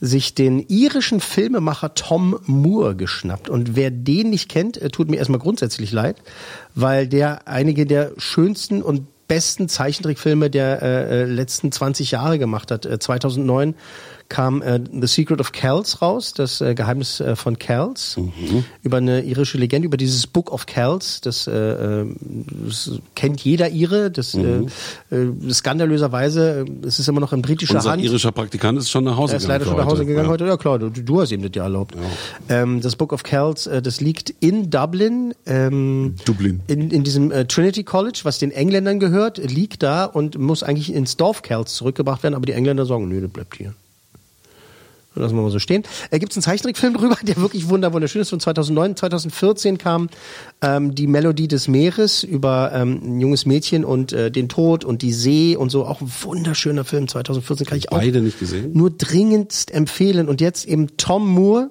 sich 0.00 0.34
den 0.34 0.60
irischen 0.68 1.20
Filmemacher 1.20 1.94
Tom 1.94 2.38
Moore 2.46 2.96
geschnappt. 2.96 3.48
Und 3.48 3.76
wer 3.76 3.90
den 3.90 4.30
nicht 4.30 4.48
kennt, 4.48 4.80
äh, 4.80 4.88
tut 4.88 5.10
mir 5.10 5.16
erstmal 5.16 5.38
grundsätzlich 5.38 5.92
leid, 5.92 6.16
weil 6.74 7.06
der 7.06 7.46
einige 7.46 7.86
der 7.86 8.12
schönsten 8.16 8.82
und 8.82 9.06
besten 9.28 9.68
Zeichentrickfilme 9.68 10.50
der 10.50 10.82
äh, 10.82 11.22
äh 11.22 11.24
letzten 11.24 11.72
20 11.72 12.10
Jahre 12.10 12.38
gemacht 12.38 12.70
hat. 12.70 12.86
Äh, 12.86 12.98
2009 12.98 13.74
kam 14.28 14.62
äh, 14.62 14.80
The 14.92 15.06
Secret 15.06 15.40
of 15.40 15.52
Kells 15.52 16.00
raus, 16.02 16.32
das 16.34 16.60
äh, 16.60 16.74
Geheimnis 16.74 17.20
äh, 17.20 17.36
von 17.36 17.58
Kells, 17.58 18.16
mhm. 18.16 18.64
über 18.82 18.96
eine 18.98 19.22
irische 19.22 19.58
Legende, 19.58 19.86
über 19.86 19.96
dieses 19.96 20.26
Book 20.26 20.50
of 20.52 20.66
Kells. 20.66 21.20
Das, 21.20 21.46
äh, 21.46 21.52
äh 21.52 22.06
das 22.66 22.90
kennt 23.14 23.40
jeder 23.42 23.70
Ire. 23.70 24.10
Das 24.10 24.34
mhm. 24.34 24.68
äh, 25.10 25.16
äh 25.16 25.52
skandalöserweise, 25.52 26.64
es 26.86 26.98
ist 26.98 27.08
immer 27.08 27.20
noch 27.20 27.32
in 27.32 27.42
britischer 27.42 27.76
Unser 27.76 27.92
Hand. 27.92 28.02
irischer 28.02 28.32
Praktikant 28.32 28.78
ist 28.78 28.90
schon 28.90 29.04
nach 29.04 29.16
Hause 29.16 29.34
gegangen. 29.34 29.50
Er 29.50 29.56
ist 29.56 29.60
leider 29.60 29.64
schon 29.64 29.76
nach 29.76 29.90
Hause 29.90 30.06
gegangen 30.06 30.26
ja. 30.26 30.32
heute. 30.32 30.46
Ja 30.46 30.56
klar, 30.56 30.78
du, 30.78 30.90
du 30.90 31.20
hast 31.20 31.30
ihm 31.30 31.42
das 31.42 31.52
ja 31.54 31.64
erlaubt. 31.64 31.94
Ja. 31.94 32.62
Ähm, 32.62 32.80
das 32.80 32.96
Book 32.96 33.12
of 33.12 33.22
Kells, 33.22 33.68
das 33.82 34.00
liegt 34.00 34.30
in 34.40 34.70
Dublin. 34.70 35.34
Ähm, 35.46 36.14
Dublin. 36.24 36.60
In, 36.66 36.90
in 36.90 37.04
diesem 37.04 37.30
Trinity 37.48 37.84
College, 37.84 38.20
was 38.24 38.38
den 38.38 38.50
Engländern 38.50 39.00
gehört, 39.00 39.38
liegt 39.38 39.82
da 39.82 40.04
und 40.04 40.38
muss 40.38 40.62
eigentlich 40.62 40.92
ins 40.92 41.16
Dorf 41.16 41.42
Kells 41.42 41.74
zurückgebracht 41.74 42.22
werden, 42.22 42.34
aber 42.34 42.46
die 42.46 42.52
Engländer 42.52 42.86
sagen, 42.86 43.08
nö, 43.08 43.20
das 43.20 43.30
bleibt 43.30 43.56
hier. 43.56 43.74
Lassen 45.14 45.36
wir 45.36 45.42
mal 45.42 45.50
so 45.50 45.58
stehen. 45.58 45.84
Äh, 46.10 46.18
Gibt 46.18 46.32
es 46.32 46.36
einen 46.36 46.42
Zeichentrickfilm 46.42 46.94
drüber, 46.98 47.16
der 47.22 47.36
wirklich 47.36 47.68
wunderschön 47.68 48.22
ist. 48.22 48.30
Von 48.30 48.40
2009, 48.40 48.96
2014 48.96 49.78
kam 49.78 50.08
ähm, 50.60 50.94
die 50.94 51.06
Melodie 51.06 51.48
des 51.48 51.68
Meeres 51.68 52.24
über 52.24 52.72
ähm, 52.74 53.00
ein 53.02 53.20
junges 53.20 53.46
Mädchen 53.46 53.84
und 53.84 54.12
äh, 54.12 54.30
den 54.30 54.48
Tod 54.48 54.84
und 54.84 55.02
die 55.02 55.12
See 55.12 55.56
und 55.56 55.70
so. 55.70 55.86
Auch 55.86 56.00
ein 56.00 56.10
wunderschöner 56.22 56.84
Film. 56.84 57.06
2014 57.06 57.66
kann 57.66 57.78
ich 57.78 57.92
auch 57.92 57.98
beide 57.98 58.20
nicht 58.20 58.38
gesehen. 58.38 58.72
Nur 58.74 58.90
dringendst 58.90 59.72
empfehlen. 59.72 60.28
Und 60.28 60.40
jetzt 60.40 60.66
eben 60.66 60.96
Tom 60.96 61.28
Moore 61.28 61.70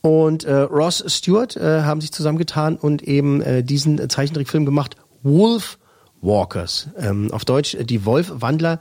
und 0.00 0.44
äh, 0.44 0.54
Ross 0.54 1.04
Stewart 1.06 1.56
äh, 1.56 1.82
haben 1.82 2.00
sich 2.00 2.12
zusammengetan 2.12 2.76
und 2.76 3.02
eben 3.02 3.40
äh, 3.40 3.62
diesen 3.62 4.08
Zeichentrickfilm 4.08 4.64
gemacht. 4.64 4.96
Wolf 5.22 5.78
Walkers. 6.24 6.88
Ähm, 6.98 7.30
auf 7.30 7.44
Deutsch 7.44 7.74
äh, 7.74 7.84
die 7.84 8.04
Wolfwandler. 8.04 8.80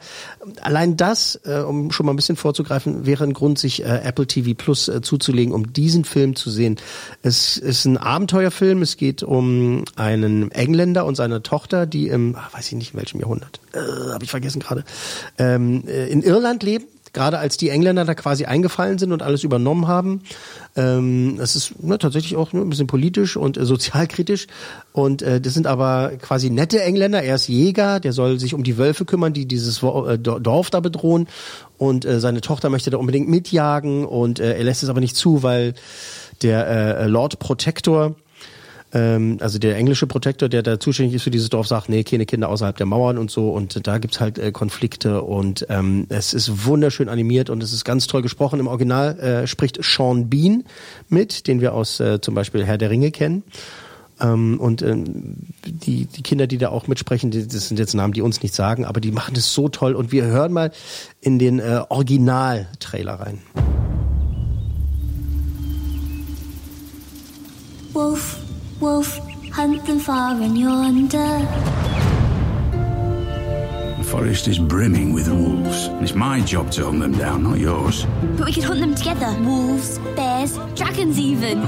Allein 0.62 0.97
das, 0.97 1.39
äh, 1.45 1.60
um 1.60 1.91
schon 1.91 2.06
mal 2.06 2.13
ein 2.13 2.15
bisschen 2.15 2.36
vorzugreifen, 2.36 3.06
wäre 3.06 3.23
ein 3.23 3.34
Grund, 3.34 3.60
sich 3.60 3.84
äh, 3.84 4.01
Apple 4.03 4.27
TV 4.27 4.53
Plus 4.56 4.88
äh, 4.88 5.01
zuzulegen, 5.01 5.53
um 5.53 5.73
diesen 5.73 6.06
Film 6.06 6.36
zu 6.36 6.49
sehen. 6.49 6.77
Es 7.21 7.58
ist 7.58 7.86
ein 7.86 7.97
Abenteuerfilm. 7.97 8.82
Es 8.82 8.97
geht 8.97 9.23
um 9.23 9.86
einen 9.95 10.51
Engländer 10.51 11.06
und 11.06 11.15
seine 11.15 11.43
Tochter, 11.43 11.86
die 11.86 12.08
im, 12.08 12.36
ach, 12.38 12.53
weiß 12.53 12.67
ich 12.67 12.77
nicht 12.77 12.93
in 12.93 12.99
welchem 12.99 13.19
Jahrhundert, 13.19 13.60
äh, 13.73 13.79
habe 14.13 14.23
ich 14.23 14.32
vergessen 14.32 14.60
gerade, 14.60 14.84
ähm, 15.38 15.84
äh, 15.88 16.08
in 16.08 16.23
Irland 16.23 16.63
leben 16.63 16.86
gerade 17.13 17.38
als 17.38 17.58
die 17.58 17.69
Engländer 17.69 18.06
da 18.06 18.15
quasi 18.15 18.45
eingefallen 18.45 18.97
sind 18.97 19.12
und 19.12 19.21
alles 19.21 19.43
übernommen 19.43 19.88
haben. 19.88 20.21
Ähm, 20.76 21.36
das 21.38 21.56
ist 21.56 21.82
ne, 21.82 21.97
tatsächlich 21.97 22.36
auch 22.36 22.52
ne, 22.54 22.62
ein 22.62 22.69
bisschen 22.69 22.88
politisch 22.88 23.38
und 23.38 23.58
äh, 23.58 23.65
sozialkritisch. 23.65 24.47
Und 24.91 25.21
äh, 25.21 25.39
das 25.39 25.54
sind 25.54 25.67
aber 25.67 26.13
quasi 26.19 26.49
nette 26.49 26.82
Engländer. 26.82 27.21
Er 27.21 27.36
ist 27.36 27.47
Jäger, 27.47 27.99
der 27.99 28.13
soll 28.13 28.39
sich 28.39 28.54
um 28.54 28.63
die 28.63 28.78
Wölfe 28.78 29.06
kümmern, 29.06 29.34
die 29.34 29.45
dieses 29.45 29.84
äh, 29.84 30.17
Dorf 30.17 30.69
da 30.71 30.80
bedrohen. 30.80 31.28
Und 31.78 32.06
äh, 32.06 32.19
seine 32.19 32.41
Tochter 32.41 32.69
möchte 32.69 32.89
da 32.89 32.97
unbedingt 32.97 33.30
mitjagen 33.30 34.06
und 34.06 34.39
äh, 34.39 34.58
er 34.58 34.63
lässt 34.63 34.84
es 34.84 34.89
aber 34.89 34.99
nicht 34.99 35.15
zu, 35.15 35.43
weil 35.43 35.73
der 36.41 36.67
äh, 36.67 37.08
Lord 37.08 37.39
Protector 37.39 38.15
ähm, 38.93 39.38
also 39.41 39.58
der 39.58 39.75
englische 39.75 40.06
Protektor, 40.06 40.49
der 40.49 40.62
da 40.62 40.79
zuständig 40.79 41.15
ist 41.15 41.23
für 41.23 41.32
dieses 41.32 41.49
Dorf, 41.49 41.67
sagt, 41.67 41.89
nee, 41.89 42.03
keine 42.03 42.25
Kinder 42.25 42.49
außerhalb 42.49 42.77
der 42.77 42.86
Mauern 42.86 43.17
und 43.17 43.32
so. 43.32 43.49
Und 43.49 43.88
da 43.88 43.97
gibt's 43.97 44.19
halt 44.19 44.38
äh, 44.38 44.51
Konflikte 44.51 45.23
und 45.23 45.65
ähm, 45.69 46.06
es 46.10 46.34
ist 46.34 46.65
wunderschön 46.65 47.10
animiert 47.10 47.49
und 47.49 47.63
es 47.63 47.73
ist 47.73 47.86
ganz 47.86 48.08
toll 48.08 48.21
gesprochen. 48.21 48.60
Im 48.60 48.67
Original 48.67 49.19
äh, 49.19 49.47
spricht 49.47 49.84
Sean 49.84 50.29
Bean 50.29 50.63
mit, 51.10 51.47
den 51.47 51.60
wir 51.60 51.73
aus 51.73 51.99
äh, 51.99 52.21
zum 52.21 52.36
Beispiel 52.36 52.63
Herr 52.63 52.77
der 52.77 52.91
Ringe 52.91 53.12
kennen. 53.12 53.43
Ähm, 54.21 54.60
und 54.60 54.84
ähm, 54.84 55.38
die, 55.65 56.06
die 56.06 56.21
Kinder, 56.21 56.45
die 56.45 56.60
da 56.60 56.69
auch 56.69 56.88
mitsprechen, 56.88 57.32
die, 57.32 57.47
das 57.47 57.67
sind 57.67 57.79
jetzt 57.79 57.95
Namen, 57.95 58.13
die 58.13 58.21
uns 58.21 58.43
nicht 58.43 58.53
sagen, 58.53 58.86
aber 58.86 59.01
die 59.01 59.12
machen 59.12 59.34
das 59.34 59.53
so 59.53 59.69
toll. 59.69 59.95
Und 59.95 60.12
wir 60.12 60.25
hören 60.25 60.53
mal 60.53 60.71
in 61.19 61.39
den 61.39 61.58
äh, 61.58 61.82
Original-Trailer 61.89 63.13
rein. 63.13 63.39
Wolf 67.93 68.42
Wolf, 68.79 69.17
hunt 69.51 69.86
them 69.86 69.99
far 69.99 70.36
and 70.41 70.57
yonder. 70.57 71.39
The 73.97 74.03
forest 74.03 74.47
is 74.47 74.59
brimming 74.59 75.13
with 75.13 75.27
wolves. 75.29 75.88
It's 76.01 76.13
my 76.13 76.41
job 76.41 76.71
to 76.71 76.86
hunt 76.86 76.99
them 76.99 77.13
down, 77.17 77.43
not 77.43 77.59
yours. 77.59 78.05
But 78.38 78.47
we 78.47 78.53
could 78.53 78.63
hunt 78.63 78.79
them 78.81 78.95
together. 78.95 79.33
Wolves, 79.41 79.99
bears, 80.15 80.57
dragons 80.75 81.19
even. 81.19 81.62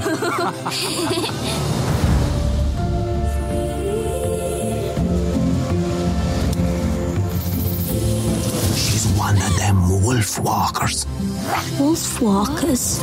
She's 8.76 9.06
one 9.16 9.36
of 9.36 9.56
them 9.56 10.02
wolf 10.02 10.38
walkers. 10.38 11.06
Wolf 11.78 12.20
walkers? 12.20 13.00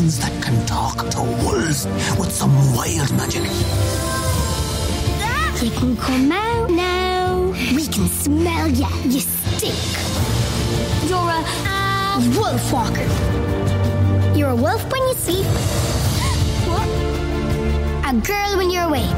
ones 0.00 0.18
that 0.18 0.42
can 0.42 0.66
talk 0.66 1.08
to 1.10 1.20
wolves 1.20 1.86
with 2.18 2.32
some 2.32 2.54
wild 2.74 3.12
magic. 3.12 3.42
You 5.62 5.70
can 5.78 5.94
come 5.96 6.32
out 6.32 6.70
now. 6.70 7.52
We 7.76 7.86
can 7.86 8.08
smell 8.08 8.68
ya. 8.68 8.88
You 9.04 9.20
stink. 9.20 9.74
You're 11.06 11.18
a 11.18 11.44
uh, 11.66 12.18
wolf 12.34 12.72
walker. 12.72 13.06
You're 14.34 14.50
a 14.50 14.56
wolf 14.56 14.82
when 14.90 15.02
you 15.08 15.14
sleep. 15.14 15.46
What? 16.70 16.88
A 18.10 18.12
girl 18.14 18.56
when 18.56 18.70
you're 18.70 18.84
awake. 18.84 19.04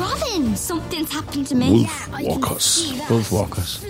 Robin, 0.00 0.56
something's 0.56 1.10
happened 1.10 1.48
to 1.48 1.56
me. 1.56 1.70
Wolf 1.70 2.08
walkers. 2.22 2.92
Wolf 3.10 3.32
walkers. 3.32 3.80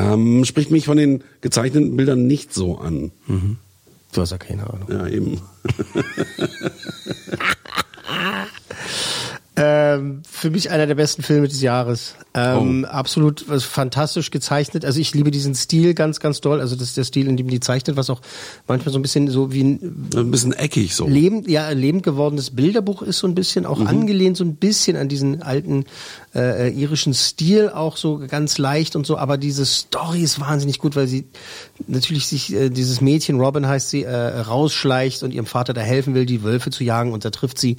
Ähm, 0.00 0.44
spricht 0.44 0.70
mich 0.70 0.86
von 0.86 0.96
den 0.96 1.24
gezeichneten 1.40 1.96
Bildern 1.96 2.26
nicht 2.26 2.54
so 2.54 2.78
an. 2.78 3.12
Mhm. 3.26 3.56
Du 4.12 4.20
hast 4.20 4.30
ja 4.30 4.38
keine 4.38 4.68
Ahnung. 4.68 4.88
Ja, 4.90 5.06
eben. 5.06 5.40
ähm, 9.60 10.22
für 10.28 10.50
mich 10.50 10.70
einer 10.70 10.86
der 10.86 10.94
besten 10.94 11.22
Filme 11.22 11.48
des 11.48 11.60
Jahres. 11.60 12.14
Ähm, 12.32 12.86
oh. 12.88 12.90
Absolut 12.90 13.48
was 13.48 13.64
fantastisch 13.64 14.30
gezeichnet. 14.30 14.84
Also 14.84 15.00
ich 15.00 15.14
liebe 15.14 15.30
diesen 15.30 15.54
Stil 15.54 15.94
ganz, 15.94 16.20
ganz 16.20 16.40
doll. 16.40 16.60
Also 16.60 16.76
das 16.76 16.88
ist 16.88 16.96
der 16.96 17.04
Stil, 17.04 17.28
in 17.28 17.36
dem 17.36 17.48
die 17.48 17.60
zeichnet, 17.60 17.96
was 17.96 18.08
auch 18.08 18.20
manchmal 18.68 18.92
so 18.92 18.98
ein 18.98 19.02
bisschen 19.02 19.28
so 19.28 19.52
wie 19.52 19.64
ein, 19.64 20.08
ein 20.14 20.30
bisschen 20.30 20.52
eckig 20.52 20.94
so. 20.94 21.06
Lebend, 21.06 21.48
ja, 21.48 21.70
lebend 21.70 22.02
gewordenes 22.02 22.50
Bilderbuch 22.50 23.02
ist 23.02 23.18
so 23.18 23.26
ein 23.26 23.34
bisschen 23.34 23.66
auch 23.66 23.78
mhm. 23.78 23.86
angelehnt 23.86 24.36
so 24.36 24.44
ein 24.44 24.56
bisschen 24.56 24.96
an 24.96 25.08
diesen 25.08 25.42
alten 25.42 25.84
äh, 26.34 26.68
äh, 26.68 26.70
irischen 26.70 27.12
Stil 27.12 27.70
auch 27.70 27.96
so 27.96 28.22
ganz 28.28 28.58
leicht 28.58 28.94
und 28.96 29.06
so. 29.06 29.18
Aber 29.18 29.36
diese 29.36 29.66
Story 29.66 30.22
ist 30.22 30.40
wahnsinnig 30.40 30.78
gut, 30.78 30.96
weil 30.96 31.06
sie 31.06 31.26
natürlich 31.86 32.26
sich 32.26 32.54
äh, 32.54 32.70
dieses 32.70 33.00
Mädchen 33.00 33.40
Robin 33.40 33.66
heißt 33.66 33.90
sie 33.90 34.04
äh, 34.04 34.14
rausschleicht 34.14 35.22
und 35.22 35.32
ihrem 35.32 35.46
Vater 35.46 35.74
da 35.74 35.80
helfen 35.80 36.14
will, 36.14 36.26
die 36.26 36.42
Wölfe 36.42 36.70
zu 36.70 36.84
jagen 36.84 37.12
und 37.12 37.24
da 37.24 37.30
trifft 37.30 37.58
sie 37.58 37.76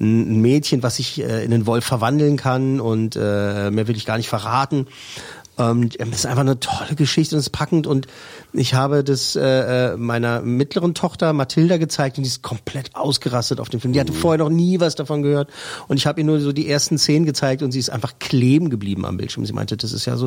ein, 0.00 0.40
Mädchen, 0.40 0.82
was 0.82 0.96
sich 0.96 1.20
äh, 1.20 1.21
in 1.22 1.52
einen 1.52 1.66
Wolf 1.66 1.84
verwandeln 1.84 2.36
kann 2.36 2.80
und 2.80 3.16
äh, 3.16 3.70
mehr 3.70 3.88
will 3.88 3.96
ich 3.96 4.06
gar 4.06 4.16
nicht 4.16 4.28
verraten. 4.28 4.86
Ähm, 5.58 5.90
es 5.98 6.08
ist 6.08 6.26
einfach 6.26 6.40
eine 6.40 6.60
tolle 6.60 6.94
Geschichte 6.94 7.34
und 7.34 7.40
es 7.40 7.46
ist 7.46 7.50
packend 7.50 7.86
und 7.86 8.06
ich 8.52 8.74
habe 8.74 9.04
das 9.04 9.36
äh, 9.36 9.92
äh, 9.92 9.96
meiner 9.96 10.40
mittleren 10.40 10.94
Tochter 10.94 11.32
Mathilda 11.32 11.76
gezeigt 11.76 12.16
und 12.16 12.24
die 12.24 12.28
ist 12.28 12.42
komplett 12.42 12.96
ausgerastet 12.96 13.60
auf 13.60 13.68
dem 13.68 13.80
Film. 13.80 13.92
Die 13.92 14.00
hatte 14.00 14.14
vorher 14.14 14.38
noch 14.38 14.50
nie 14.50 14.80
was 14.80 14.94
davon 14.94 15.22
gehört 15.22 15.50
und 15.88 15.98
ich 15.98 16.06
habe 16.06 16.20
ihr 16.20 16.24
nur 16.24 16.40
so 16.40 16.52
die 16.52 16.68
ersten 16.68 16.96
Szenen 16.98 17.26
gezeigt 17.26 17.62
und 17.62 17.72
sie 17.72 17.78
ist 17.78 17.90
einfach 17.90 18.18
kleben 18.18 18.70
geblieben 18.70 19.04
am 19.04 19.18
Bildschirm. 19.18 19.44
Sie 19.44 19.52
meinte, 19.52 19.76
das 19.76 19.92
ist 19.92 20.06
ja 20.06 20.16
so 20.16 20.26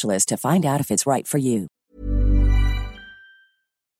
to 0.01 0.37
find 0.37 0.65
out 0.65 0.79
if 0.79 0.89
it's 0.89 1.05
right 1.05 1.27
for 1.27 1.39
you. 1.39 1.67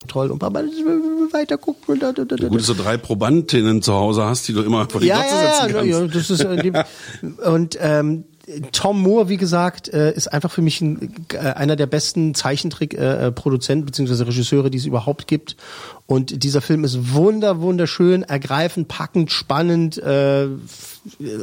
Toll. 0.08 0.32
Und 0.32 0.40
Papa, 0.40 0.64
das 0.64 0.72
will 0.72 1.32
weiter 1.32 1.58
gucken. 1.58 2.00
Da, 2.00 2.12
da, 2.12 2.26
da, 2.26 2.36
da. 2.36 2.48
Gut, 2.48 2.60
dass 2.60 2.68
du 2.68 2.74
drei 2.74 2.98
Probandinnen 2.98 3.82
zu 3.82 3.94
Hause 3.94 4.26
hast, 4.26 4.48
die 4.48 4.54
du 4.54 4.64
immer 4.64 4.90
vor 4.90 5.02
die 5.02 5.08
ja, 5.08 5.22
Glotze 5.22 5.36
ja, 5.36 5.42
setzen 5.42 5.68
ja, 5.68 5.74
kannst. 5.74 5.92
ja, 5.92 6.08
das 6.08 6.30
ist 6.30 6.44
äh, 6.44 6.62
die, 6.62 7.44
und 7.46 7.78
ähm, 7.80 8.26
Tom 8.72 9.02
Moore, 9.02 9.30
wie 9.30 9.38
gesagt, 9.38 9.90
äh, 9.94 10.12
ist 10.14 10.28
einfach 10.28 10.52
für 10.52 10.64
mich 10.64 10.82
ein, 10.82 11.26
äh, 11.34 11.38
einer 11.38 11.76
der 11.76 11.86
besten 11.86 12.34
Zeichentrick-Produzenten 12.34 13.86
bzw. 13.86 14.24
Regisseure, 14.24 14.72
die 14.72 14.80
es 14.80 14.86
überhaupt 14.86 15.28
gibt. 15.28 15.56
Und 16.08 16.44
dieser 16.44 16.62
Film 16.62 16.84
ist 16.84 17.14
wunder, 17.14 17.62
wunderschön, 17.62 18.24
ergreifend, 18.24 18.88
packend, 18.88 19.32
spannend. 19.32 20.02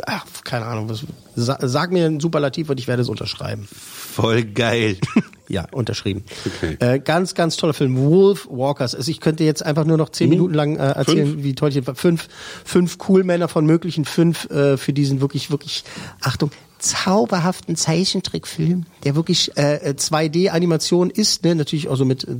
Ach, 0.06 0.24
keine 0.44 0.66
Ahnung, 0.66 0.88
was, 0.88 1.04
sa 1.34 1.58
sag 1.60 1.90
mir 1.90 2.06
ein 2.06 2.20
Superlativ 2.20 2.70
und 2.70 2.78
ich 2.78 2.86
werde 2.86 3.02
es 3.02 3.08
unterschreiben. 3.08 3.66
Voll 3.70 4.44
geil. 4.44 4.98
Ja, 5.50 5.66
unterschrieben. 5.72 6.24
Okay. 6.44 6.76
Äh, 6.78 6.98
ganz, 6.98 7.34
ganz 7.34 7.56
toller 7.56 7.72
Film. 7.72 7.96
Wolf 7.96 8.46
Walkers. 8.50 8.94
Also 8.94 9.10
ich 9.10 9.18
könnte 9.18 9.44
jetzt 9.44 9.64
einfach 9.64 9.86
nur 9.86 9.96
noch 9.96 10.10
zehn 10.10 10.26
Mhm. 10.26 10.34
Minuten 10.34 10.52
lang 10.52 10.76
äh, 10.76 10.90
erzählen, 10.90 11.26
Fünf? 11.26 11.42
wie 11.42 11.54
toll 11.54 11.70
ich 11.74 11.82
fünf, 11.94 12.28
fünf 12.66 12.98
cool 13.08 13.24
Männer 13.24 13.48
von 13.48 13.64
möglichen 13.64 14.04
fünf 14.04 14.44
äh, 14.50 14.76
für 14.76 14.92
diesen 14.92 15.22
wirklich, 15.22 15.50
wirklich, 15.50 15.84
Achtung, 16.20 16.50
zauberhaften 16.78 17.76
Zeichentrickfilm, 17.76 18.86
der 19.04 19.14
wirklich 19.16 19.56
äh, 19.56 19.94
2D-Animation 19.96 21.10
ist, 21.10 21.44
ne? 21.44 21.54
natürlich 21.54 21.88
auch 21.88 21.96
so 21.96 22.04
mit 22.04 22.24
äh, 22.24 22.36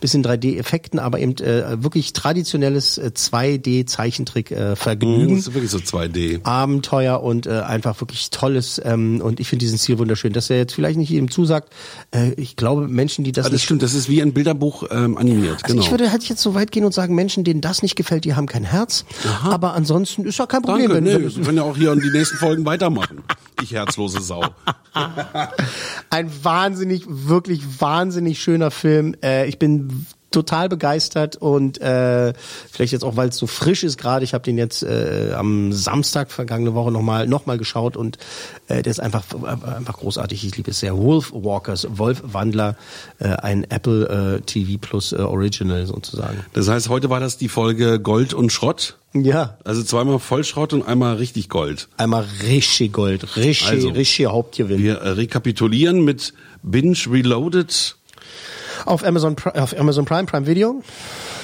bisschen 0.00 0.24
3D-Effekten, 0.24 0.98
aber 0.98 1.18
eben 1.20 1.36
äh, 1.38 1.82
wirklich 1.82 2.12
traditionelles 2.12 2.98
äh, 2.98 3.10
2D-Zeichentrick-Vergnügen. 3.14 5.32
Mhm, 5.32 5.36
Das 5.36 5.46
ist 5.48 5.54
wirklich 5.54 5.70
so 5.70 5.78
2D. 5.78 6.44
Abenteuer 6.44 7.22
und 7.22 7.46
äh, 7.46 7.60
einfach 7.60 8.00
wirklich 8.00 8.30
tolles 8.30 8.80
ähm, 8.84 9.20
und 9.22 9.40
ich 9.40 9.48
finde 9.48 9.64
diesen 9.64 9.78
Stil 9.78 9.98
wunderschön, 9.98 10.32
dass 10.32 10.50
er 10.50 10.58
jetzt 10.58 10.74
vielleicht 10.74 10.98
nicht 10.98 11.10
jedem 11.10 11.30
zusagt. 11.30 11.72
Äh, 12.14 12.32
ich 12.32 12.56
glaube 12.56 12.88
Menschen, 12.88 13.24
die 13.24 13.32
das, 13.32 13.46
Ah, 13.46 13.48
das 13.48 13.52
nicht 13.54 13.64
stimmt, 13.64 13.82
das 13.82 13.94
ist 13.94 14.08
wie 14.08 14.22
ein 14.22 14.32
Bilderbuch 14.32 14.84
ähm, 14.90 15.16
animiert. 15.16 15.58
also 15.62 15.66
genau. 15.74 15.82
ich 15.82 15.90
würde 15.90 16.10
halt 16.10 16.24
jetzt 16.24 16.42
so 16.42 16.54
weit 16.54 16.72
gehen 16.72 16.84
und 16.84 16.92
sagen, 16.94 17.14
Menschen, 17.14 17.44
denen 17.44 17.60
das 17.60 17.82
nicht 17.82 17.96
gefällt, 17.96 18.24
die 18.24 18.34
haben 18.34 18.46
kein 18.46 18.64
Herz. 18.64 19.04
Aber 19.44 19.74
ansonsten 19.74 20.24
ist 20.24 20.38
ja 20.38 20.46
kein 20.46 20.62
Problem. 20.62 20.88
Danke, 20.88 21.02
nee, 21.02 21.14
wenn, 21.14 21.36
wir 21.36 21.44
können 21.44 21.58
ja 21.58 21.64
auch 21.64 21.76
hier 21.76 21.92
in 21.92 22.00
die 22.00 22.10
nächsten 22.10 22.36
Folgen 22.36 22.64
weitermachen. 22.64 23.22
Ich 23.62 23.74
herzlose 23.74 24.20
Sau. 24.20 24.42
ein 26.10 26.44
wahnsinnig, 26.44 27.04
wirklich 27.06 27.80
wahnsinnig 27.80 28.42
schöner 28.42 28.72
Film. 28.72 29.14
Äh, 29.22 29.46
ich 29.46 29.60
bin 29.60 30.04
total 30.32 30.68
begeistert 30.68 31.36
und 31.36 31.80
äh, 31.80 32.32
vielleicht 32.70 32.92
jetzt 32.92 33.04
auch, 33.04 33.16
weil 33.16 33.28
es 33.28 33.36
so 33.36 33.46
frisch 33.46 33.84
ist 33.84 33.98
gerade. 33.98 34.24
Ich 34.24 34.34
habe 34.34 34.44
den 34.44 34.58
jetzt 34.58 34.82
äh, 34.82 35.32
am 35.36 35.72
Samstag 35.72 36.30
vergangene 36.30 36.74
Woche 36.74 36.90
nochmal 36.90 37.26
noch 37.26 37.46
mal 37.46 37.58
geschaut 37.58 37.96
und 37.96 38.18
äh, 38.68 38.82
der 38.82 38.90
ist 38.90 39.00
einfach 39.00 39.24
einfach 39.42 39.98
großartig. 39.98 40.44
Ich 40.44 40.56
liebe 40.56 40.70
es 40.70 40.80
sehr. 40.80 40.96
Wolf 40.96 41.32
Walkers, 41.32 41.86
Wolfwandler, 41.90 42.76
äh, 43.18 43.28
ein 43.28 43.64
Apple 43.70 44.38
äh, 44.38 44.40
TV 44.40 44.78
Plus 44.80 45.12
äh, 45.12 45.16
Original 45.16 45.86
sozusagen. 45.86 46.44
Das 46.52 46.68
heißt, 46.68 46.88
heute 46.88 47.10
war 47.10 47.20
das 47.20 47.38
die 47.38 47.48
Folge 47.48 48.00
Gold 48.00 48.34
und 48.34 48.52
Schrott. 48.52 48.96
Ja. 49.14 49.58
Also 49.64 49.82
zweimal 49.82 50.18
Vollschrott 50.18 50.72
und 50.72 50.82
einmal 50.82 51.16
richtig 51.16 51.48
Gold. 51.48 51.88
Einmal 51.96 52.24
richtig 52.44 52.92
Gold, 52.92 53.36
richtig, 53.36 53.68
Also, 53.68 53.90
richtig 53.90 54.26
Hauptgewinn. 54.26 54.78
Wir 54.78 54.98
äh, 54.98 55.10
rekapitulieren 55.10 56.04
mit 56.04 56.32
Binge 56.62 56.96
Reloaded. 57.08 57.96
Auf 58.84 59.04
Amazon, 59.04 59.36
auf 59.54 59.78
Amazon 59.78 60.04
Prime, 60.04 60.24
Prime 60.24 60.46
Video, 60.46 60.82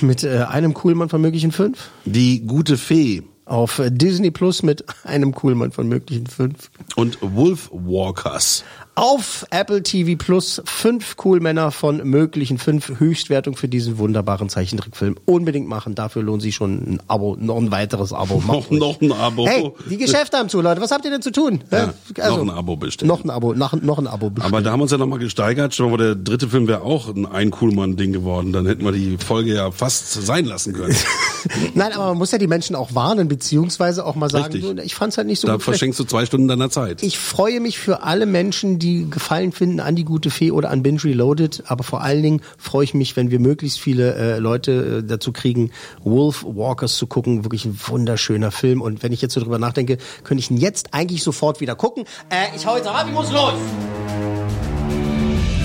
mit 0.01 0.25
äh, 0.25 0.45
einem 0.49 0.75
Coolmann 0.75 1.09
von 1.09 1.21
möglichen 1.21 1.53
fünf. 1.53 1.91
Die 2.05 2.41
gute 2.41 2.77
Fee. 2.77 3.23
Auf 3.45 3.79
äh, 3.79 3.91
Disney 3.91 4.31
Plus 4.31 4.63
mit 4.63 4.85
einem 5.05 5.35
Coolmann 5.35 5.73
von 5.73 5.89
möglichen 5.89 6.27
fünf. 6.27 6.71
Und 6.97 7.19
Wolf 7.21 7.71
Walkers. 7.73 8.65
Auf 8.99 9.47
Apple 9.51 9.85
TV 9.85 10.19
Plus 10.19 10.61
fünf 10.65 11.17
Coolmänner 11.17 11.71
von 11.71 11.99
möglichen 11.99 12.59
fünf 12.59 12.99
Höchstwertung 12.99 13.55
für 13.55 13.69
diesen 13.69 13.97
wunderbaren 13.99 14.49
Zeichentrickfilm. 14.49 15.15
Unbedingt 15.25 15.69
machen. 15.69 15.95
Dafür 15.95 16.25
lohnt 16.25 16.43
sich 16.43 16.57
schon 16.57 16.79
ein 16.95 17.01
Abo, 17.07 17.37
noch 17.39 17.59
ein 17.59 17.71
weiteres 17.71 18.13
Abo. 18.13 18.41
Macht 18.45 18.73
Noch, 18.73 19.01
noch 19.01 19.01
ein 19.01 19.13
Abo. 19.13 19.47
Hey, 19.47 19.71
die 19.89 19.99
Geschäfte 19.99 20.37
haben 20.37 20.49
zu, 20.49 20.61
Leute. 20.61 20.81
Was 20.81 20.91
habt 20.91 21.05
ihr 21.05 21.13
denn 21.13 21.23
zu 21.23 21.31
tun? 21.31 21.61
Ja, 21.71 21.95
Hä? 22.17 22.29
noch 22.29 22.41
ein 22.41 22.51
Abo 22.51 22.75
bestellen. 22.75 23.07
Noch 23.07 23.23
ein 23.23 23.31
Abo, 23.31 23.55
noch, 23.55 23.73
noch 23.81 23.99
ein 24.01 24.09
Abo 24.09 24.31
bestellen. 24.31 24.53
Aber 24.53 24.63
da 24.65 24.73
haben 24.73 24.81
wir 24.81 24.83
uns 24.83 24.91
ja 24.91 24.99
nochmal 24.99 25.21
gesteigert. 25.21 25.77
Schon 25.77 25.93
mal, 25.93 25.97
der 25.97 26.17
dritte 26.17 26.49
Film 26.49 26.67
wäre 26.67 26.83
auch 26.83 27.07
ein 27.15 27.25
Ein-Coolmann-Ding 27.25 28.13
geworden. 28.13 28.53
Dann 28.53 28.67
hätten 28.67 28.85
wir 28.85 28.91
die 28.91 29.17
Folge 29.17 29.55
ja 29.55 29.71
fast 29.71 30.13
sein 30.27 30.45
lassen 30.45 30.73
können. 30.73 30.97
Nein, 31.75 31.93
aber 31.93 32.07
man 32.09 32.19
muss 32.19 32.33
ja 32.33 32.39
die 32.39 32.49
Menschen 32.49 32.75
auch 32.75 32.97
warnen, 32.97 33.29
beziehungsweise 33.29 34.05
auch 34.05 34.17
mal 34.17 34.29
sagen, 34.29 34.53
Richtig. 34.55 34.85
ich 34.85 34.97
fand's 34.97 35.17
halt 35.19 35.29
nicht 35.29 35.39
so 35.39 35.47
da 35.47 35.53
gut. 35.53 35.63
Vielleicht- 35.63 35.79
verschenkst 35.79 36.01
du 36.01 36.05
zwei 36.05 36.27
Stunden 36.27 36.49
deiner 36.49 36.69
Zeit. 36.69 37.05
Ich 37.05 37.17
freue 37.17 37.61
mich 37.61 37.79
für 37.79 38.03
alle 38.03 38.27
Menschen, 38.27 38.81
die 38.89 39.11
Gefallen 39.11 39.53
finden 39.53 39.81
an 39.81 39.97
die 39.97 40.05
gute 40.05 40.31
Fee 40.31 40.51
oder 40.51 40.71
an 40.71 40.83
Binge 40.83 41.05
Reloaded, 41.05 41.65
aber 41.67 41.85
vor 41.85 42.03
allen 42.03 42.23
Dingen 42.23 42.41
freue 42.57 42.85
ich 42.85 42.95
mich, 42.95 43.17
wenn 43.17 43.31
wir 43.31 43.39
möglichst 43.39 43.79
viele 43.81 44.15
äh, 44.15 44.39
Leute 44.39 45.03
äh, 45.03 45.07
dazu 45.07 45.33
kriegen, 45.33 45.71
Wolf 46.03 46.45
Walkers 46.45 46.97
zu 46.97 47.07
gucken. 47.07 47.45
Wirklich 47.45 47.65
ein 47.65 47.79
wunderschöner 47.87 48.51
Film. 48.51 48.81
Und 48.81 49.03
wenn 49.03 49.13
ich 49.13 49.21
jetzt 49.21 49.35
so 49.35 49.41
drüber 49.41 49.59
nachdenke, 49.59 49.99
könnte 50.25 50.41
ich 50.41 50.51
ihn 50.51 50.57
jetzt 50.57 50.95
eigentlich 50.95 51.23
sofort 51.23 51.61
wieder 51.61 51.75
gucken. 51.75 52.05
Äh, 52.31 52.57
ich 52.57 52.67
hau 52.67 52.77
jetzt 52.77 52.87
ab, 52.87 53.05
ich 53.07 53.13
muss 53.13 53.31
los. 53.31 53.55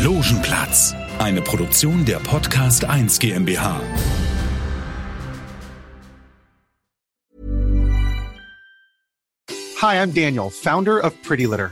Logenplatz, 0.01 0.93
eine 1.19 1.41
Produktion 1.41 2.03
der 2.03 2.17
Podcast 2.17 2.83
1 2.83 3.19
GmbH. 3.19 3.79
Hi, 9.77 10.01
I'm 10.01 10.11
Daniel, 10.13 10.49
founder 10.49 10.99
of 10.99 11.13
Pretty 11.23 11.45
Litter. 11.45 11.71